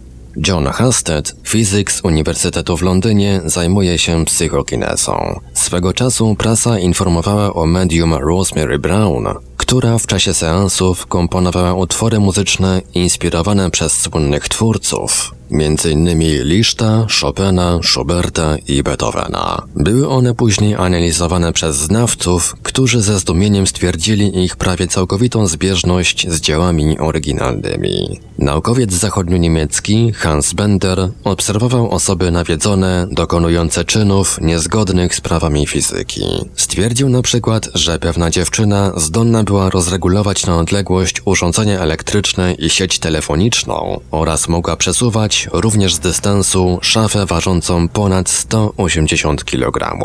John 0.47 0.67
Hasted, 0.67 1.35
fizyk 1.43 1.91
z 1.91 2.01
Uniwersytetu 2.03 2.77
w 2.77 2.81
Londynie, 2.81 3.41
zajmuje 3.45 3.97
się 3.97 4.25
psychokinezą. 4.25 5.39
Swego 5.53 5.93
czasu 5.93 6.35
prasa 6.35 6.79
informowała 6.79 7.53
o 7.53 7.65
medium 7.65 8.13
Rosemary 8.13 8.79
Brown, 8.79 9.27
która 9.57 9.97
w 9.97 10.07
czasie 10.07 10.33
seansów 10.33 11.05
komponowała 11.05 11.73
utwory 11.73 12.19
muzyczne 12.19 12.81
inspirowane 12.93 13.71
przez 13.71 14.01
słynnych 14.01 14.49
twórców, 14.49 15.31
m.in. 15.51 16.19
Liszta, 16.43 17.07
Chopina, 17.21 17.79
Schuberta 17.83 18.57
i 18.67 18.83
Beethovena. 18.83 19.61
Były 19.75 20.09
one 20.09 20.35
później 20.35 20.75
analizowane 20.75 21.53
przez 21.53 21.75
znawców, 21.75 22.55
którzy 22.63 23.01
ze 23.01 23.19
zdumieniem 23.19 23.67
stwierdzili 23.67 24.43
ich 24.43 24.55
prawie 24.55 24.87
całkowitą 24.87 25.47
zbieżność 25.47 26.29
z 26.29 26.41
dziełami 26.41 26.99
oryginalnymi. 26.99 28.19
Naukowiec 28.39 28.93
zachodnio-niemiecki 28.93 30.13
Hans 30.13 30.53
Bender 30.53 31.09
obserwował 31.23 31.91
osoby 31.91 32.31
nawiedzone 32.31 33.07
dokonujące 33.11 33.85
czynów 33.85 34.37
niezgodnych 34.41 35.15
z 35.15 35.21
prawami 35.21 35.67
fizyki. 35.67 36.21
Stwierdził 36.55 37.09
na 37.09 37.21
przykład, 37.21 37.69
że 37.73 37.99
pewna 37.99 38.29
dziewczyna 38.29 38.91
zdolna 38.97 39.43
była 39.43 39.69
rozregulować 39.69 40.45
na 40.45 40.57
odległość 40.57 41.21
urządzenia 41.25 41.79
elektryczne 41.79 42.53
i 42.53 42.69
sieć 42.69 42.99
telefoniczną 42.99 43.99
oraz 44.11 44.47
mogła 44.47 44.75
przesuwać 44.75 45.34
również 45.51 45.95
z 45.95 45.99
dystansu 45.99 46.79
szafę 46.81 47.25
ważącą 47.25 47.87
ponad 47.89 48.29
180 48.29 49.45
kg. 49.45 49.95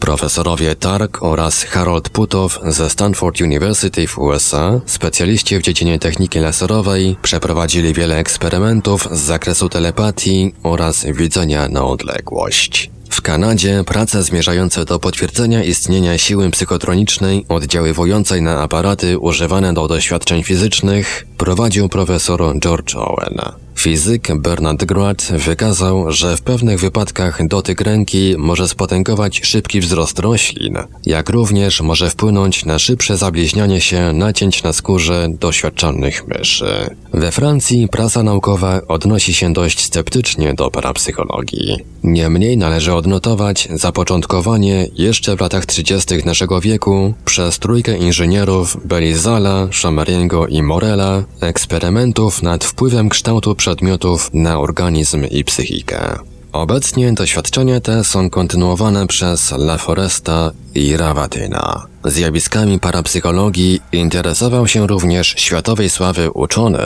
Profesorowie 0.00 0.76
Tark 0.76 1.22
oraz 1.22 1.62
Harold 1.62 2.08
Putow 2.08 2.60
ze 2.66 2.90
Stanford 2.90 3.40
University 3.40 4.06
w 4.06 4.18
USA, 4.18 4.80
specjaliści 4.86 5.58
w 5.58 5.62
dziedzinie 5.62 5.98
techniki 5.98 6.38
laserowej, 6.38 7.16
przeprowadzili 7.22 7.94
wiele 7.94 8.16
eksperymentów 8.18 9.08
z 9.12 9.20
zakresu 9.20 9.68
telepatii 9.68 10.54
oraz 10.62 11.06
widzenia 11.06 11.68
na 11.68 11.84
odległość. 11.84 12.90
W 13.10 13.22
Kanadzie 13.22 13.84
prace 13.86 14.22
zmierzające 14.22 14.84
do 14.84 14.98
potwierdzenia 14.98 15.64
istnienia 15.64 16.18
siły 16.18 16.50
psychotronicznej 16.50 17.44
oddziaływującej 17.48 18.42
na 18.42 18.60
aparaty 18.60 19.18
używane 19.18 19.74
do 19.74 19.88
doświadczeń 19.88 20.42
fizycznych 20.42 21.26
prowadził 21.38 21.88
profesor 21.88 22.58
George 22.60 22.96
Owen. 22.96 23.40
Fizyk 23.80 24.28
Bernard 24.40 24.84
Groat 24.84 25.22
wykazał, 25.22 26.12
że 26.12 26.36
w 26.36 26.42
pewnych 26.42 26.80
wypadkach 26.80 27.48
dotyk 27.48 27.80
ręki 27.80 28.34
może 28.38 28.68
spotęgować 28.68 29.40
szybki 29.44 29.80
wzrost 29.80 30.18
roślin, 30.18 30.78
jak 31.06 31.30
również 31.30 31.80
może 31.80 32.10
wpłynąć 32.10 32.64
na 32.64 32.78
szybsze 32.78 33.16
zabliźnianie 33.16 33.80
się 33.80 34.12
nacięć 34.12 34.62
na 34.62 34.72
skórze 34.72 35.26
doświadczonych 35.28 36.28
myszy. 36.28 36.96
We 37.14 37.32
Francji 37.32 37.88
prasa 37.88 38.22
naukowa 38.22 38.80
odnosi 38.88 39.34
się 39.34 39.52
dość 39.52 39.84
sceptycznie 39.84 40.54
do 40.54 40.70
parapsychologii. 40.70 41.76
Niemniej 42.04 42.56
należy 42.56 42.94
odnotować 42.94 43.68
zapoczątkowanie 43.74 44.86
jeszcze 44.94 45.36
w 45.36 45.40
latach 45.40 45.66
30. 45.66 46.14
naszego 46.24 46.60
wieku 46.60 47.14
przez 47.24 47.58
trójkę 47.58 47.96
inżynierów 47.96 48.86
Belizala, 48.86 49.68
Chamariego 49.82 50.46
i 50.46 50.62
Morela 50.62 51.24
eksperymentów 51.40 52.42
nad 52.42 52.64
wpływem 52.64 53.08
kształtu 53.08 53.54
przedmiotów 53.70 54.30
na 54.34 54.58
organizm 54.58 55.24
i 55.30 55.44
psychikę. 55.44 56.18
Obecnie 56.52 57.12
doświadczenia 57.12 57.80
te 57.80 58.04
są 58.04 58.30
kontynuowane 58.30 59.06
przez 59.06 59.52
La 59.52 59.78
Foresta 59.78 60.50
i 60.74 60.96
Rawatyna. 60.96 61.86
Zjawiskami 62.04 62.80
parapsychologii 62.80 63.80
interesował 63.92 64.66
się 64.66 64.86
również 64.86 65.34
światowej 65.38 65.90
sławy 65.90 66.30
uczony, 66.30 66.78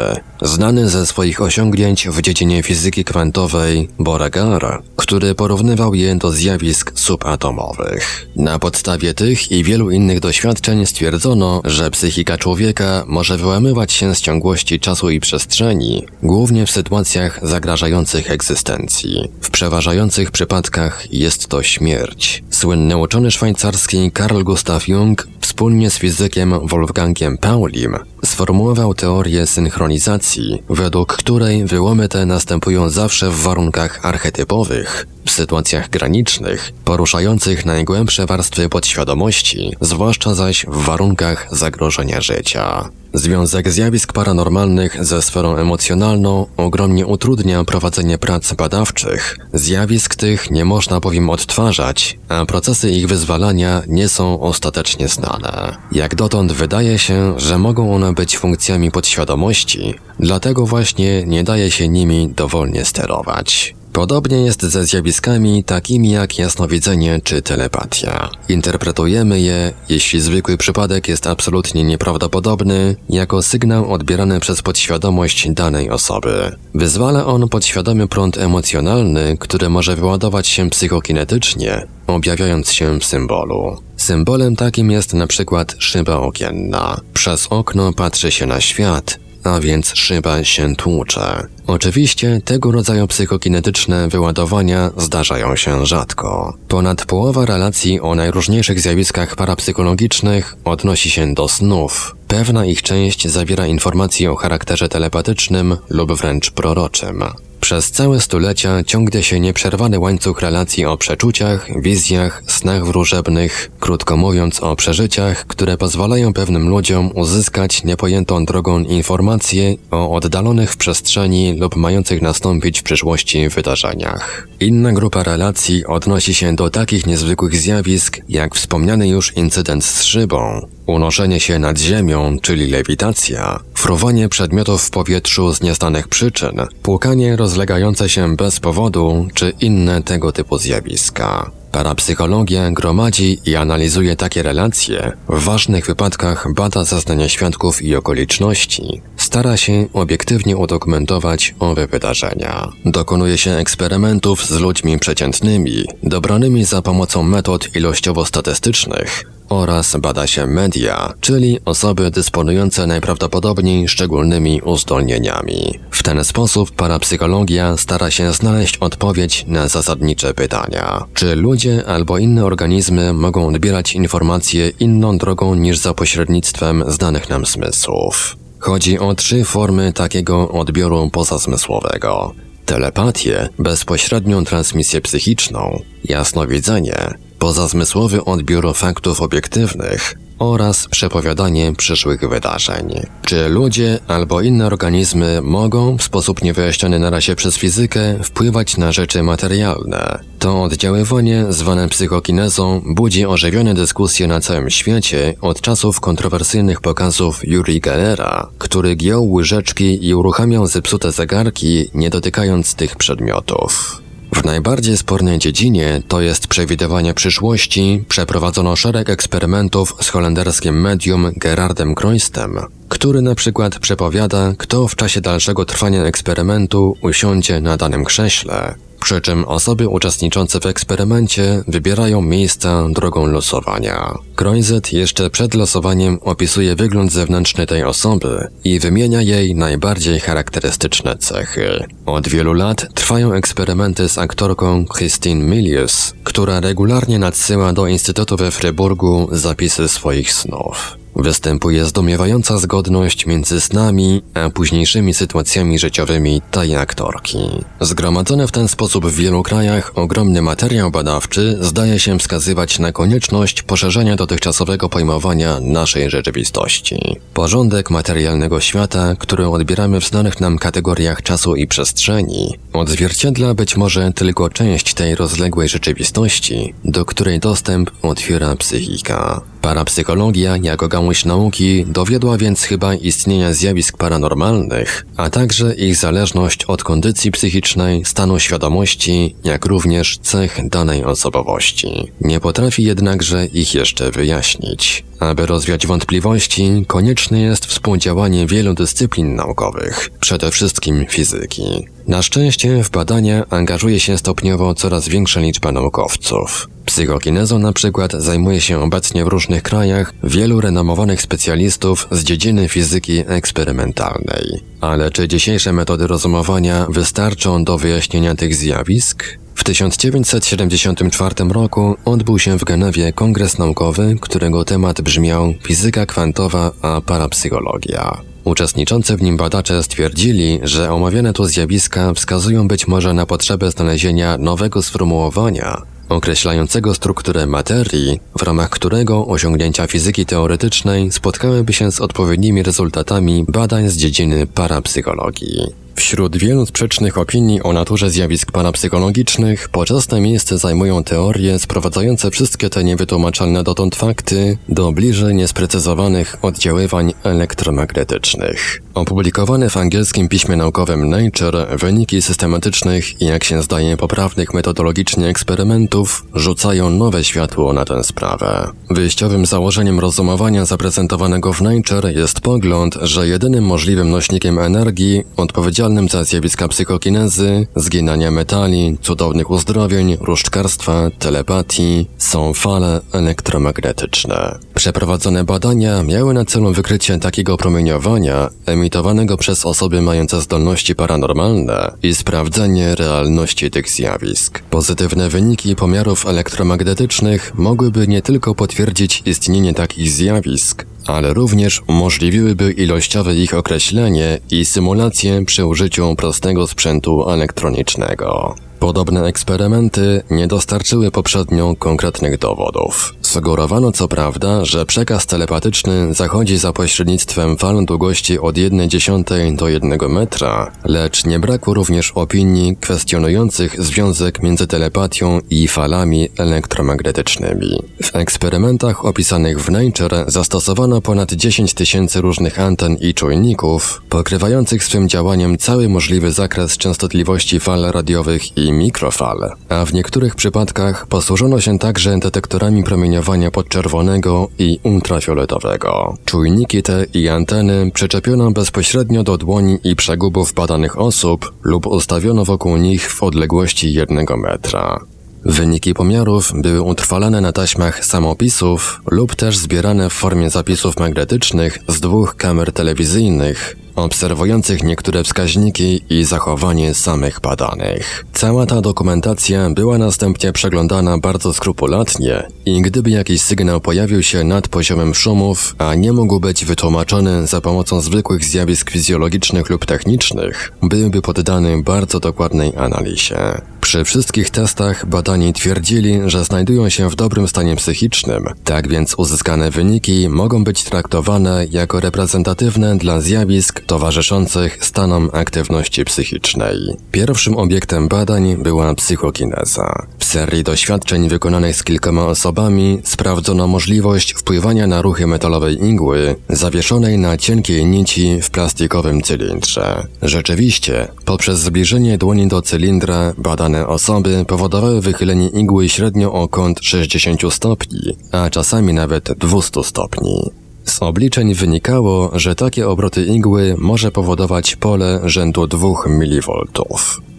znany 0.43 0.89
ze 0.89 1.07
swoich 1.07 1.43
osiągnięć 1.43 2.09
w 2.09 2.23
dziedzinie 2.23 2.63
fizyki 2.63 3.05
kwantowej 3.05 3.89
Beauregard, 3.99 4.85
który 4.97 5.35
porównywał 5.35 5.95
je 5.95 6.17
do 6.17 6.33
zjawisk 6.33 6.93
subatomowych. 6.95 8.27
Na 8.37 8.59
podstawie 8.59 9.15
tych 9.15 9.53
i 9.53 9.65
wielu 9.65 9.91
innych 9.91 10.21
doświadczeń 10.21 10.87
stwierdzono, 10.87 11.61
że 11.65 11.91
psychika 11.91 12.39
człowieka 12.39 13.05
może 13.07 13.37
wyłamywać 13.39 13.93
się 13.93 14.15
z 14.15 14.21
ciągłości 14.21 14.81
czasu 14.81 15.11
i 15.11 15.21
przestrzeni, 15.21 16.07
głównie 16.23 16.67
w 16.67 16.71
sytuacjach 16.71 17.41
zagrażających 17.43 18.31
egzystencji. 18.31 19.29
W 19.41 19.51
przeważających 19.51 20.31
przypadkach 20.31 21.13
jest 21.13 21.49
to 21.49 21.63
śmierć. 21.63 22.45
Słynny 22.51 22.97
uczony 22.97 23.31
szwajcarski 23.31 24.11
Carl 24.19 24.43
Gustav 24.43 24.81
Jung 24.89 25.04
wspólnie 25.41 25.91
z 25.91 25.99
fizykiem 25.99 26.55
Wolfgangiem 26.69 27.39
Paulim 27.39 27.97
sformułował 28.25 28.95
teorię 28.95 29.47
synchronizacji, 29.47 30.63
według 30.69 31.17
której 31.17 31.65
wyłomy 31.65 32.09
te 32.09 32.27
następują 32.27 32.91
zawsze 32.91 33.31
w 33.31 33.43
warunkach 33.43 34.07
archetypowych, 34.07 35.07
w 35.25 35.31
sytuacjach 35.31 35.91
granicznych, 35.91 36.73
poruszających 36.85 37.67
najgłębsze 37.67 38.27
warstwy 38.27 38.69
podświadomości, 38.69 39.73
zwłaszcza 39.81 40.35
zaś 40.35 40.67
w 40.69 40.77
warunkach 40.77 41.49
zagrożenia 41.51 42.21
życia. 42.21 42.91
Związek 43.15 43.71
zjawisk 43.71 44.13
paranormalnych 44.13 45.05
ze 45.05 45.23
sferą 45.23 45.57
emocjonalną 45.57 46.47
ogromnie 46.57 47.07
utrudnia 47.07 47.65
prowadzenie 47.65 48.19
prac 48.19 48.53
badawczych. 48.53 49.39
Zjawisk 49.53 50.15
tych 50.15 50.51
nie 50.51 50.65
można 50.65 51.01
bowiem 51.01 51.31
odtwarzać, 51.31 52.19
a 52.29 52.45
procesy 52.45 52.91
ich 52.91 53.09
wyzwalania 53.09 53.83
nie 53.89 54.09
są 54.09 54.41
ostatecznie 54.41 55.09
znane. 55.09 55.77
Jak 55.93 56.15
dotąd 56.15 56.53
wydaje 56.53 56.99
się, 56.99 57.35
że 57.41 57.59
mogą 57.59 57.95
one 57.95 58.14
być 58.15 58.39
funkcjami 58.39 58.91
podświadomości, 58.91 59.95
dlatego 60.19 60.67
właśnie 60.67 61.27
nie 61.27 61.45
daje 61.45 61.71
się 61.71 61.89
nimi 61.89 62.29
dowolnie 62.37 62.85
sterować. 62.85 63.75
Podobnie 63.95 64.37
jest 64.37 64.63
ze 64.63 64.85
zjawiskami 64.85 65.65
takimi 65.65 66.11
jak 66.11 66.39
jasnowidzenie 66.39 67.21
czy 67.25 67.43
telepatia. 67.43 68.31
Interpretujemy 68.49 69.41
je, 69.41 69.73
jeśli 69.89 70.21
zwykły 70.21 70.57
przypadek 70.57 71.09
jest 71.09 71.27
absolutnie 71.27 71.85
nieprawdopodobny, 71.85 72.97
jako 73.09 73.43
sygnał 73.43 73.93
odbierany 73.93 74.41
przez 74.41 74.63
podświadomość 74.63 75.51
danej 75.51 75.91
osoby. 75.91 76.57
Wyzwala 76.75 77.27
on 77.27 77.49
podświadomy 77.49 78.09
prąd 78.09 78.39
emocjonalny, 78.39 79.37
który 79.41 79.69
może 79.69 79.97
wyładować 79.97 80.49
się 80.49 80.71
psychokinetycznie, 80.71 81.87
objawiając 82.07 82.73
się 82.73 83.01
w 83.01 83.05
symbolu. 83.05 83.77
Symbolem 83.97 84.57
takim 84.57 84.91
jest 84.91 85.15
na 85.15 85.27
przykład 85.27 85.77
szyba 85.79 86.17
okienna. 86.17 87.01
Przez 87.13 87.47
okno 87.51 87.93
patrzy 87.93 88.33
się 88.33 88.47
na 88.47 88.61
świat, 88.61 89.19
a 89.45 89.61
więc 89.61 89.93
szyba 89.95 90.45
się 90.45 90.77
tłucze. 90.77 91.47
Oczywiście 91.67 92.41
tego 92.45 92.73
rodzaju 92.73 93.07
psychokinetyczne 93.07 94.09
wyładowania 94.09 94.91
zdarzają 94.97 95.57
się 95.57 95.87
rzadko. 95.87 96.55
Ponad 96.69 97.07
połowa 97.07 97.47
relacji 97.47 98.01
o 98.01 98.15
najróżniejszych 98.15 98.81
zjawiskach 98.81 99.37
parapsychologicznych 99.37 100.57
odnosi 100.65 101.11
się 101.11 101.35
do 101.35 101.49
snów. 101.49 102.17
Pewna 102.29 102.67
ich 102.67 102.83
część 102.83 103.29
zawiera 103.29 103.67
informacje 103.67 104.33
o 104.33 104.37
charakterze 104.37 104.89
telepatycznym 104.89 105.77
lub 105.91 106.13
wręcz 106.13 106.51
proroczym. 106.51 107.25
Przez 107.65 107.91
całe 107.91 108.21
stulecia 108.21 108.85
ciągnie 108.87 109.23
się 109.23 109.41
nieprzerwany 109.41 109.99
łańcuch 109.99 110.41
relacji 110.41 110.85
o 110.85 110.97
przeczuciach, 110.97 111.83
wizjach, 111.83 112.43
snach 112.47 112.85
wróżebnych, 112.85 113.71
krótko 113.81 114.17
mówiąc 114.17 114.61
o 114.61 114.77
przeżyciach, 114.77 115.47
które 115.47 115.77
pozwalają 115.77 116.33
pewnym 116.33 116.69
ludziom 116.69 117.11
uzyskać 117.15 117.85
niepojętą 117.85 118.45
drogą 118.45 118.79
informacje 118.79 119.75
o 119.91 120.11
oddalonych 120.11 120.73
w 120.73 120.77
przestrzeni 120.77 121.59
lub 121.59 121.77
mających 121.77 122.23
nastąpić 122.23 122.81
w 122.81 122.83
przyszłości 122.83 123.49
wydarzeniach. 123.49 124.49
Inna 124.61 124.93
grupa 124.93 125.23
relacji 125.23 125.87
odnosi 125.87 126.35
się 126.35 126.57
do 126.57 126.71
takich 126.71 127.07
niezwykłych 127.07 127.57
zjawisk, 127.57 128.19
jak 128.29 128.55
wspomniany 128.55 129.09
już 129.09 129.37
incydent 129.37 129.85
z 129.85 130.03
szybą, 130.03 130.67
unoszenie 130.87 131.41
się 131.41 131.59
nad 131.59 131.79
ziemią, 131.79 132.37
czyli 132.43 132.67
lewitacja, 132.67 133.61
fruwanie 133.75 134.29
przedmiotów 134.29 134.83
w 134.83 134.91
powietrzu 134.91 135.55
z 135.55 135.63
nieznanych 135.63 136.09
przyczyn, 136.09 136.67
płukanie 136.83 137.37
rozlegające 137.37 138.09
się 138.09 138.37
bez 138.37 138.61
powodu, 138.61 139.29
czy 139.35 139.53
inne 139.61 140.03
tego 140.03 140.33
typu 140.33 140.59
zjawiska. 140.59 141.51
Parapsychologia 141.73 142.71
gromadzi 142.71 143.41
i 143.47 143.57
analizuje 143.57 144.17
takie 144.17 144.43
relacje, 144.43 145.13
w 145.29 145.45
ważnych 145.45 145.87
wypadkach 145.87 146.47
bada 146.55 146.85
zeznania 146.85 147.29
świadków 147.29 147.83
i 147.83 147.97
okoliczności, 147.97 149.03
stara 149.17 149.57
się 149.57 149.87
obiektywnie 149.93 150.57
udokumentować 150.57 151.55
owe 151.59 151.87
wydarzenia. 151.87 152.69
Dokonuje 152.85 153.39
się 153.39 153.51
eksperymentów 153.51 154.47
z 154.47 154.51
ludźmi 154.51 154.99
przeciętnymi, 154.99 155.85
dobranymi 156.03 156.65
za 156.65 156.83
pomocą 156.83 157.23
metod 157.23 157.69
ilościowo-statystycznych, 157.77 159.25
oraz 159.49 159.97
bada 159.97 160.27
się 160.27 160.47
media, 160.47 161.13
czyli 161.21 161.59
osoby 161.65 162.11
dysponujące 162.11 162.87
najprawdopodobniej 162.87 163.89
szczególnymi 163.89 164.63
uzdolnieniami. 164.63 165.79
W 165.91 166.03
ten 166.03 166.25
sposób 166.25 166.71
parapsychologia 166.71 167.77
stara 167.77 168.11
się 168.11 168.33
znaleźć 168.33 168.77
odpowiedź 168.77 169.45
na 169.47 169.69
zasadnicze 169.69 170.35
pytania. 170.35 171.05
Czy 171.15 171.37
ludzie 171.37 171.87
albo 171.87 172.19
inne 172.19 172.45
organizmy 172.45 173.13
mogą 173.13 173.49
odbierać 173.49 173.95
informacje 173.95 174.69
inną 174.81 175.19
drogą 175.19 175.55
niż 175.55 175.79
za 175.79 175.95
pośrednictwem 175.95 176.85
znanych 176.89 177.29
nam 177.29 177.47
zmysłów? 177.47 178.37
Chodzi 178.59 178.99
o 178.99 179.15
trzy 179.15 179.45
formy 179.45 179.93
takiego 179.93 180.49
odbioru 180.49 181.11
pozazmysłowego. 181.11 182.35
Telepatię, 182.67 183.49
bezpośrednią 183.59 184.45
transmisję 184.45 185.01
psychiczną, 185.01 185.83
jasnowidzenie, 186.05 187.15
pozazmysłowy 187.39 188.25
odbiór 188.25 188.75
faktów 188.75 189.21
obiektywnych 189.21 190.15
oraz 190.39 190.89
przepowiadanie 190.89 191.73
przyszłych 191.73 192.29
wydarzeń. 192.29 193.01
Czy 193.23 193.49
ludzie 193.49 193.99
albo 194.09 194.41
inne 194.41 194.67
organizmy 194.67 195.41
mogą 195.43 195.99
w 195.99 196.03
sposób 196.03 196.43
niewyjaśniony 196.43 196.99
na 196.99 197.11
razie 197.11 197.37
przez 197.37 197.57
fizykę 197.57 198.19
wpływać 198.23 198.77
na 198.77 198.93
rzeczy 198.93 199.23
materialne? 199.23 200.19
To 200.39 200.63
oddziaływanie, 200.63 201.45
zwane 201.49 201.89
psychokinezą, 201.89 202.83
budzi 202.87 203.27
ożywione 203.27 203.75
dyskusje 203.75 204.27
na 204.27 204.41
całym 204.41 204.71
świecie 204.71 205.35
od 205.41 205.61
czasów 205.61 206.01
kontrowersyjnych 206.01 206.81
pokazów 206.81 207.41
Yuri 207.45 207.81
Gellera, 207.81 208.49
który 208.59 208.97
giął 208.97 209.33
łyżeczki 209.33 210.07
i 210.07 210.15
uruchamiał 210.15 210.67
zepsute 210.67 211.13
zegarki, 211.13 211.91
nie 211.95 212.11
dotykając 212.11 212.75
tych 212.75 212.97
przedmiotów. 212.97 214.04
W 214.35 214.45
najbardziej 214.45 214.97
spornej 214.97 215.39
dziedzinie, 215.39 216.03
to 216.09 216.21
jest 216.21 216.47
przewidywanie 216.47 217.15
przyszłości, 217.15 218.05
przeprowadzono 218.09 218.77
szereg 218.77 219.11
eksperymentów 219.11 219.95
z 220.01 220.09
holenderskim 220.09 220.81
medium 220.81 221.33
Gerardem 221.37 221.95
Kroistem, 221.95 222.59
który 222.89 223.23
na 223.23 223.35
przykład 223.35 223.79
przepowiada, 223.79 224.53
kto 224.59 224.89
w 224.89 224.97
czasie 224.97 225.21
dalszego 225.21 225.65
trwania 225.65 226.05
eksperymentu 226.05 226.97
usiądzie 227.03 227.61
na 227.61 227.77
danym 227.77 228.05
krześle, 228.05 228.75
przy 229.05 229.21
czym 229.21 229.45
osoby 229.45 229.89
uczestniczące 229.89 230.61
w 230.61 230.67
eksperymencie 230.67 231.63
wybierają 231.69 232.23
miejsca 232.23 232.89
drogą 232.91 233.27
losowania. 233.27 234.15
Kroizet 234.35 234.93
jeszcze 234.93 235.31
przed 235.31 235.55
losowaniem 235.55 236.19
opisuje 236.23 236.77
wygląd 236.77 237.13
zewnętrzny 237.13 237.67
tej 237.67 237.85
osoby 237.85 238.49
i 238.65 238.81
wymienia 238.81 239.23
jej 239.23 239.55
najbardziej 239.55 240.21
charakterystyczne 240.21 241.17
cechy. 241.17 241.87
Od 242.07 242.29
wielu 242.29 242.53
lat 242.53 242.95
trwają 242.95 243.33
eksperymenty 243.33 244.09
z 244.09 244.19
aktorką 244.19 244.85
Christine 244.97 245.45
Milius, 245.45 246.15
która 246.25 246.61
regularnie 246.61 247.19
nadsyła 247.19 247.73
do 247.73 247.87
Instytutu 247.87 248.37
we 248.37 248.51
Fryburgu 248.51 249.29
zapisy 249.33 249.89
swoich 249.89 250.33
snów. 250.33 251.04
Występuje 251.17 251.85
zdumiewająca 251.85 252.59
zgodność 252.59 253.27
między 253.27 253.61
snami 253.61 254.23
a 254.35 254.51
późniejszymi 254.51 255.15
sytuacjami 255.15 255.79
życiowymi 255.79 256.43
tej 256.51 256.77
aktorki. 256.77 257.39
Zgromadzony 257.81 258.47
w 258.47 258.53
ten 258.53 258.69
sposób 258.69 259.07
w 259.07 259.17
wielu 259.17 259.43
krajach 259.43 259.93
ogromny 259.95 260.43
materiał 260.43 260.91
badawczy 260.91 261.59
zdaje 261.61 261.99
się 261.99 262.19
wskazywać 262.19 262.79
na 262.79 262.93
konieczność 262.93 263.63
poszerzenia 263.63 264.17
dotychczasowego 264.17 264.89
pojmowania 264.89 265.61
naszej 265.61 266.11
rzeczywistości. 266.11 267.17
Porządek 267.35 267.91
materialnego 267.91 268.61
świata, 268.61 269.15
który 269.19 269.49
odbieramy 269.49 270.01
w 270.01 270.09
znanych 270.09 270.41
nam 270.41 270.59
kategoriach 270.59 271.23
czasu 271.23 271.57
i 271.57 271.67
przestrzeni, 271.67 272.59
odzwierciedla 272.73 273.55
być 273.55 273.77
może 273.77 274.13
tylko 274.13 274.51
część 274.51 274.95
tej 274.95 275.15
rozległej 275.15 275.69
rzeczywistości, 275.69 276.75
do 276.85 277.05
której 277.05 277.41
dostęp 277.41 277.91
otwiera 278.03 278.57
psychika. 278.57 279.41
Parapsychologia 279.65 280.57
jako 280.57 280.89
gałąź 280.89 281.25
nauki 281.25 281.85
dowiodła 281.87 282.39
więc 282.39 282.63
chyba 282.63 282.95
istnienia 282.95 283.53
zjawisk 283.53 283.99
paranormalnych, 283.99 285.07
a 285.17 285.31
także 285.31 285.75
ich 285.75 285.97
zależność 285.97 286.65
od 286.65 286.83
kondycji 286.83 287.31
psychicznej, 287.31 288.05
stanu 288.05 288.39
świadomości, 288.39 289.35
jak 289.45 289.67
również 289.67 290.19
cech 290.19 290.69
danej 290.69 291.05
osobowości. 291.05 292.13
Nie 292.21 292.41
potrafi 292.41 292.85
jednakże 292.85 293.47
ich 293.47 293.75
jeszcze 293.75 294.11
wyjaśnić. 294.11 295.05
Aby 295.31 295.47
rozwiać 295.47 295.87
wątpliwości, 295.87 296.85
konieczne 296.87 297.41
jest 297.41 297.67
współdziałanie 297.67 298.47
wielu 298.47 298.75
dyscyplin 298.75 299.35
naukowych, 299.35 300.11
przede 300.21 300.51
wszystkim 300.51 301.07
fizyki. 301.09 301.87
Na 302.09 302.23
szczęście 302.23 302.85
w 302.85 302.91
badania 302.91 303.45
angażuje 303.51 304.01
się 304.01 304.19
stopniowo 304.19 304.75
coraz 304.75 305.09
większa 305.09 305.41
liczba 305.41 305.73
naukowców. 305.73 306.69
Psychokinezą 306.85 307.59
na 307.59 307.73
przykład 307.73 308.13
zajmuje 308.13 308.61
się 308.61 308.81
obecnie 308.81 309.25
w 309.25 309.29
różnych 309.29 309.63
krajach 309.63 310.15
wielu 310.25 310.61
renomowanych 310.61 311.23
specjalistów 311.23 312.09
z 312.11 312.25
dziedziny 312.25 312.69
fizyki 312.69 313.25
eksperymentalnej. 313.27 314.63
Ale 314.81 315.11
czy 315.11 315.29
dzisiejsze 315.29 315.73
metody 315.73 316.07
rozumowania 316.07 316.87
wystarczą 316.91 317.65
do 317.65 317.79
wyjaśnienia 317.79 318.35
tych 318.35 318.55
zjawisk? 318.55 319.25
W 319.55 319.65
1974 319.65 321.35
roku 321.51 321.97
odbył 322.05 322.39
się 322.39 322.59
w 322.59 322.65
Genewie 322.65 323.13
kongres 323.13 323.59
naukowy, 323.59 324.17
którego 324.21 324.65
temat 324.65 325.01
brzmiał 325.01 325.55
fizyka 325.63 326.07
kwantowa 326.07 326.73
a 326.83 327.01
parapsychologia. 327.01 328.21
Uczestniczący 328.45 329.17
w 329.17 329.23
nim 329.23 329.37
badacze 329.37 329.83
stwierdzili, 329.83 330.61
że 330.63 330.93
omawiane 330.93 331.33
tu 331.33 331.45
zjawiska 331.45 332.15
wskazują 332.15 332.69
być 332.69 332.89
może 332.89 333.13
na 333.13 333.27
potrzebę 333.27 333.71
znalezienia 333.71 334.39
nowego 334.39 334.83
sformułowania, 334.83 335.83
określającego 336.09 336.95
strukturę 336.95 337.47
materii, 337.47 338.21
w 338.39 338.43
ramach 338.43 338.71
którego 338.71 339.27
osiągnięcia 339.27 339.87
fizyki 339.87 340.27
teoretycznej 340.27 341.13
spotkałyby 341.13 341.73
się 341.73 341.93
z 341.93 342.01
odpowiednimi 342.01 342.63
rezultatami 342.63 343.45
badań 343.49 343.89
z 343.89 343.97
dziedziny 343.97 344.47
parapsychologii. 344.47 345.84
Wśród 345.95 346.37
wielu 346.37 346.67
sprzecznych 346.67 347.19
opinii 347.19 347.63
o 347.63 347.73
naturze 347.73 348.11
zjawisk 348.11 348.53
parapsychologicznych 348.53 349.69
poczasne 349.69 350.21
miejsce 350.21 350.59
zajmują 350.59 351.05
teorie 351.05 351.59
sprowadzające 351.59 352.31
wszystkie 352.31 352.71
te 352.71 352.85
niewytłumaczalne 352.85 353.63
dotąd 353.63 353.97
fakty 353.97 354.59
do 354.69 354.93
bliżej 354.93 355.35
niesprecyzowanych 355.35 356.37
oddziaływań 356.43 357.13
elektromagnetycznych. 357.23 358.83
Opublikowane 358.95 359.71
w 359.71 359.77
angielskim 359.77 360.29
piśmie 360.29 360.57
naukowym 360.57 361.09
Nature 361.09 361.67
wyniki 361.79 362.23
systematycznych 362.23 363.23
i 363.23 363.25
jak 363.25 363.45
się 363.45 363.63
zdaje 363.63 363.97
poprawnych 363.97 364.55
metodologicznie 364.55 365.29
eksperymentów 365.29 366.27
rzucają 366.35 366.91
nowe 366.91 367.25
światło 367.25 367.73
na 367.73 367.85
tę 367.85 368.05
sprawę. 368.05 368.71
Wyjściowym 368.91 369.47
założeniem 369.47 370.01
rozumowania 370.01 370.65
zaprezentowanego 370.65 371.53
w 371.53 371.63
Nature 371.63 372.17
jest 372.17 372.41
pogląd, 372.41 372.99
że 373.03 373.29
jedynym 373.29 373.65
możliwym 373.65 374.11
nośnikiem 374.11 374.59
energii 374.59 375.23
odpowiedzialnym 375.37 375.84
odpowiedzialnym 375.85 376.09
za 376.09 376.25
zjawiska 376.25 376.69
psychokinezy, 376.69 377.67
zginania 377.77 378.31
metali, 378.31 378.97
cudownych 379.03 379.51
uzdrowień, 379.51 380.17
różdżkarstwa, 380.21 381.11
telepatii 381.19 382.07
są 382.19 382.55
fale 382.55 383.01
elektromagnetyczne. 383.13 384.59
Przeprowadzone 384.75 385.45
badania 385.45 386.03
miały 386.03 386.35
na 386.35 386.45
celu 386.45 386.73
wykrycie 386.73 387.19
takiego 387.19 387.57
promieniowania 387.57 388.51
emitowanego 388.67 389.37
przez 389.37 389.67
osoby 389.67 390.01
mające 390.03 390.41
zdolności 390.41 390.95
paranormalne 390.95 391.93
i 392.03 392.15
sprawdzenie 392.15 392.95
realności 392.95 393.71
tych 393.71 393.91
zjawisk. 393.91 394.63
Pozytywne 394.63 395.29
wyniki 395.29 395.77
pomiarów 395.77 396.27
elektromagnetycznych 396.27 397.53
mogłyby 397.55 398.09
nie 398.09 398.23
tylko 398.23 398.55
potwierdzić 398.55 399.23
istnienie 399.27 399.75
takich 399.75 400.11
zjawisk, 400.11 400.87
ale 401.07 401.35
również 401.35 401.83
umożliwiłyby 401.87 402.73
ilościowe 402.73 403.35
ich 403.35 403.55
określenie 403.55 404.39
i 404.51 404.65
symulację 404.65 405.45
przy 405.45 405.67
użyciu 405.67 406.15
prostego 406.17 406.67
sprzętu 406.67 407.31
elektronicznego. 407.31 408.55
Podobne 408.79 409.25
eksperymenty 409.25 410.23
nie 410.31 410.47
dostarczyły 410.47 411.11
poprzednio 411.11 411.75
konkretnych 411.79 412.39
dowodów. 412.39 413.15
Sugerowano 413.35 413.93
co 413.93 414.09
prawda, 414.09 414.65
że 414.65 414.87
przekaz 414.87 415.27
telepatyczny 415.27 416.15
zachodzi 416.15 416.59
za 416.59 416.73
pośrednictwem 416.73 417.57
fal 417.57 417.85
długości 417.85 418.39
od 418.39 418.57
1,1 418.57 419.57
do 419.57 419.69
1 419.69 419.99
metra, 420.09 420.73
lecz 420.85 421.25
nie 421.25 421.39
brakło 421.39 421.75
również 421.75 422.13
opinii 422.15 422.77
kwestionujących 422.77 423.83
związek 423.83 424.43
między 424.43 424.67
telepatią 424.67 425.41
i 425.51 425.69
falami 425.69 426.29
elektromagnetycznymi. 426.39 427.83
W 428.03 428.17
eksperymentach 428.17 429.05
opisanych 429.05 429.61
w 429.61 429.71
Nature 429.71 430.25
zastosowano 430.27 431.01
ponad 431.01 431.33
10 431.33 431.75
tysięcy 431.75 432.21
różnych 432.21 432.61
anten 432.61 432.97
i 432.97 433.15
czujników, 433.15 434.03
pokrywających 434.09 434.85
swym 434.85 435.09
działaniem 435.09 435.59
cały 435.59 435.89
możliwy 435.89 436.33
zakres 436.33 436.77
częstotliwości 436.77 437.61
fal 437.61 437.83
radiowych 437.83 438.59
i 438.59 438.73
mikrofal, 438.73 439.53
a 439.69 439.85
w 439.85 439.93
niektórych 439.95 440.35
przypadkach 440.35 441.07
posłużono 441.07 441.61
się 441.61 441.79
także 441.79 442.19
detektorami 442.19 442.85
promieniowania 443.25 443.51
podczerwonego 443.51 444.49
i 444.59 444.79
ultrafioletowego. 444.83 446.15
Czujniki 446.25 446.83
te 446.83 447.07
i 447.15 447.29
anteny 447.29 447.91
przyczepiono 447.91 448.51
bezpośrednio 448.51 449.23
do 449.23 449.39
dłoni 449.39 449.79
i 449.85 449.97
przegubów 449.97 450.53
badanych 450.53 450.99
osób 450.99 451.53
lub 451.63 451.87
ustawiono 451.87 452.45
wokół 452.45 452.77
nich 452.77 453.13
w 453.13 453.23
odległości 453.23 453.93
jednego 453.93 454.37
metra. 454.37 455.01
Wyniki 455.45 455.95
pomiarów 455.95 456.53
były 456.55 456.83
utrwalane 456.83 457.41
na 457.41 457.53
taśmach 457.53 458.05
samopisów 458.05 459.01
lub 459.11 459.35
też 459.35 459.57
zbierane 459.57 460.11
w 460.11 460.13
formie 460.13 460.51
zapisów 460.51 460.99
magnetycznych 460.99 461.79
z 461.89 462.01
dwóch 462.01 462.37
kamer 462.37 462.73
telewizyjnych, 462.73 463.77
obserwujących 463.97 464.83
niektóre 464.83 465.25
wskaźniki 465.25 466.01
i 466.11 466.25
zachowanie 466.25 466.95
samych 466.95 467.41
badanych. 467.41 468.25
Cała 468.33 468.67
ta 468.67 468.81
dokumentacja 468.81 469.71
była 469.71 469.99
następnie 469.99 470.53
przeglądana 470.53 471.19
bardzo 471.19 471.55
skrupulatnie 471.55 472.49
i 472.67 472.83
gdyby 472.83 473.11
jakiś 473.11 473.43
sygnał 473.43 473.81
pojawił 473.81 474.23
się 474.23 474.45
nad 474.45 474.69
poziomem 474.69 475.15
szumów, 475.15 475.75
a 475.79 475.95
nie 475.95 476.13
mógł 476.13 476.41
być 476.41 476.65
wytłumaczony 476.65 477.47
za 477.47 477.61
pomocą 477.61 478.01
zwykłych 478.01 478.45
zjawisk 478.45 478.91
fizjologicznych 478.91 479.71
lub 479.71 479.87
technicznych, 479.87 480.73
byłby 480.83 481.23
poddany 481.23 481.83
bardzo 481.83 482.21
dokładnej 482.21 482.73
analizie. 482.77 483.39
Przy 483.81 484.05
wszystkich 484.05 484.51
testach 484.51 485.07
badani 485.07 485.53
twierdzili, 485.53 486.21
że 486.27 486.45
znajdują 486.45 486.89
się 486.89 487.11
w 487.11 487.15
dobrym 487.15 487.49
stanie 487.49 487.77
psychicznym, 487.77 488.45
tak 488.65 488.89
więc 488.89 489.15
uzyskane 489.15 489.71
wyniki 489.71 490.29
mogą 490.29 490.65
być 490.65 490.85
traktowane 490.85 491.67
jako 491.71 492.01
reprezentatywne 492.01 492.99
dla 492.99 493.21
zjawisk 493.21 493.84
towarzyszących 493.85 494.85
stanom 494.85 495.31
aktywności 495.33 496.05
psychicznej. 496.05 496.77
Pierwszym 497.13 497.57
obiektem 497.57 498.09
badań 498.09 498.57
była 498.57 498.95
psychokineza. 498.95 500.07
W 500.19 500.25
serii 500.25 500.65
doświadczeń 500.65 501.29
wykonanych 501.29 501.77
z 501.77 501.85
kilkoma 501.85 502.27
osobami 502.27 503.01
sprawdzono 503.05 503.67
możliwość 503.67 504.35
wpływania 504.35 504.87
na 504.87 505.03
ruchy 505.03 505.27
metalowej 505.27 505.85
igły 505.85 506.37
zawieszonej 506.49 507.19
na 507.19 507.37
cienkiej 507.37 507.85
nici 507.85 508.41
w 508.43 508.51
plastikowym 508.51 509.23
cylindrze. 509.23 510.07
Rzeczywiście, 510.23 511.09
poprzez 511.25 511.59
zbliżenie 511.59 512.19
dłoni 512.19 512.49
do 512.49 512.63
cylindra 512.63 513.33
badane 513.39 513.87
osoby 513.87 514.45
powodowały 514.49 515.01
wychylenie 515.01 515.49
igły 515.49 515.89
średnio 515.89 516.33
o 516.33 516.49
kąt 516.49 516.79
60 516.83 517.53
stopni, 517.53 518.17
a 518.33 518.51
czasami 518.51 518.93
nawet 518.93 519.33
200 519.33 519.85
stopni. 519.85 520.64
Z 520.85 521.03
obliczeń 521.03 521.55
wynikało, 521.55 522.31
że 522.39 522.55
takie 522.55 522.89
obroty 522.89 523.25
igły 523.25 523.75
może 523.79 524.13
powodować 524.13 524.77
pole 524.77 525.21
rzędu 525.25 525.67
2 525.67 525.89
mV. 526.07 526.43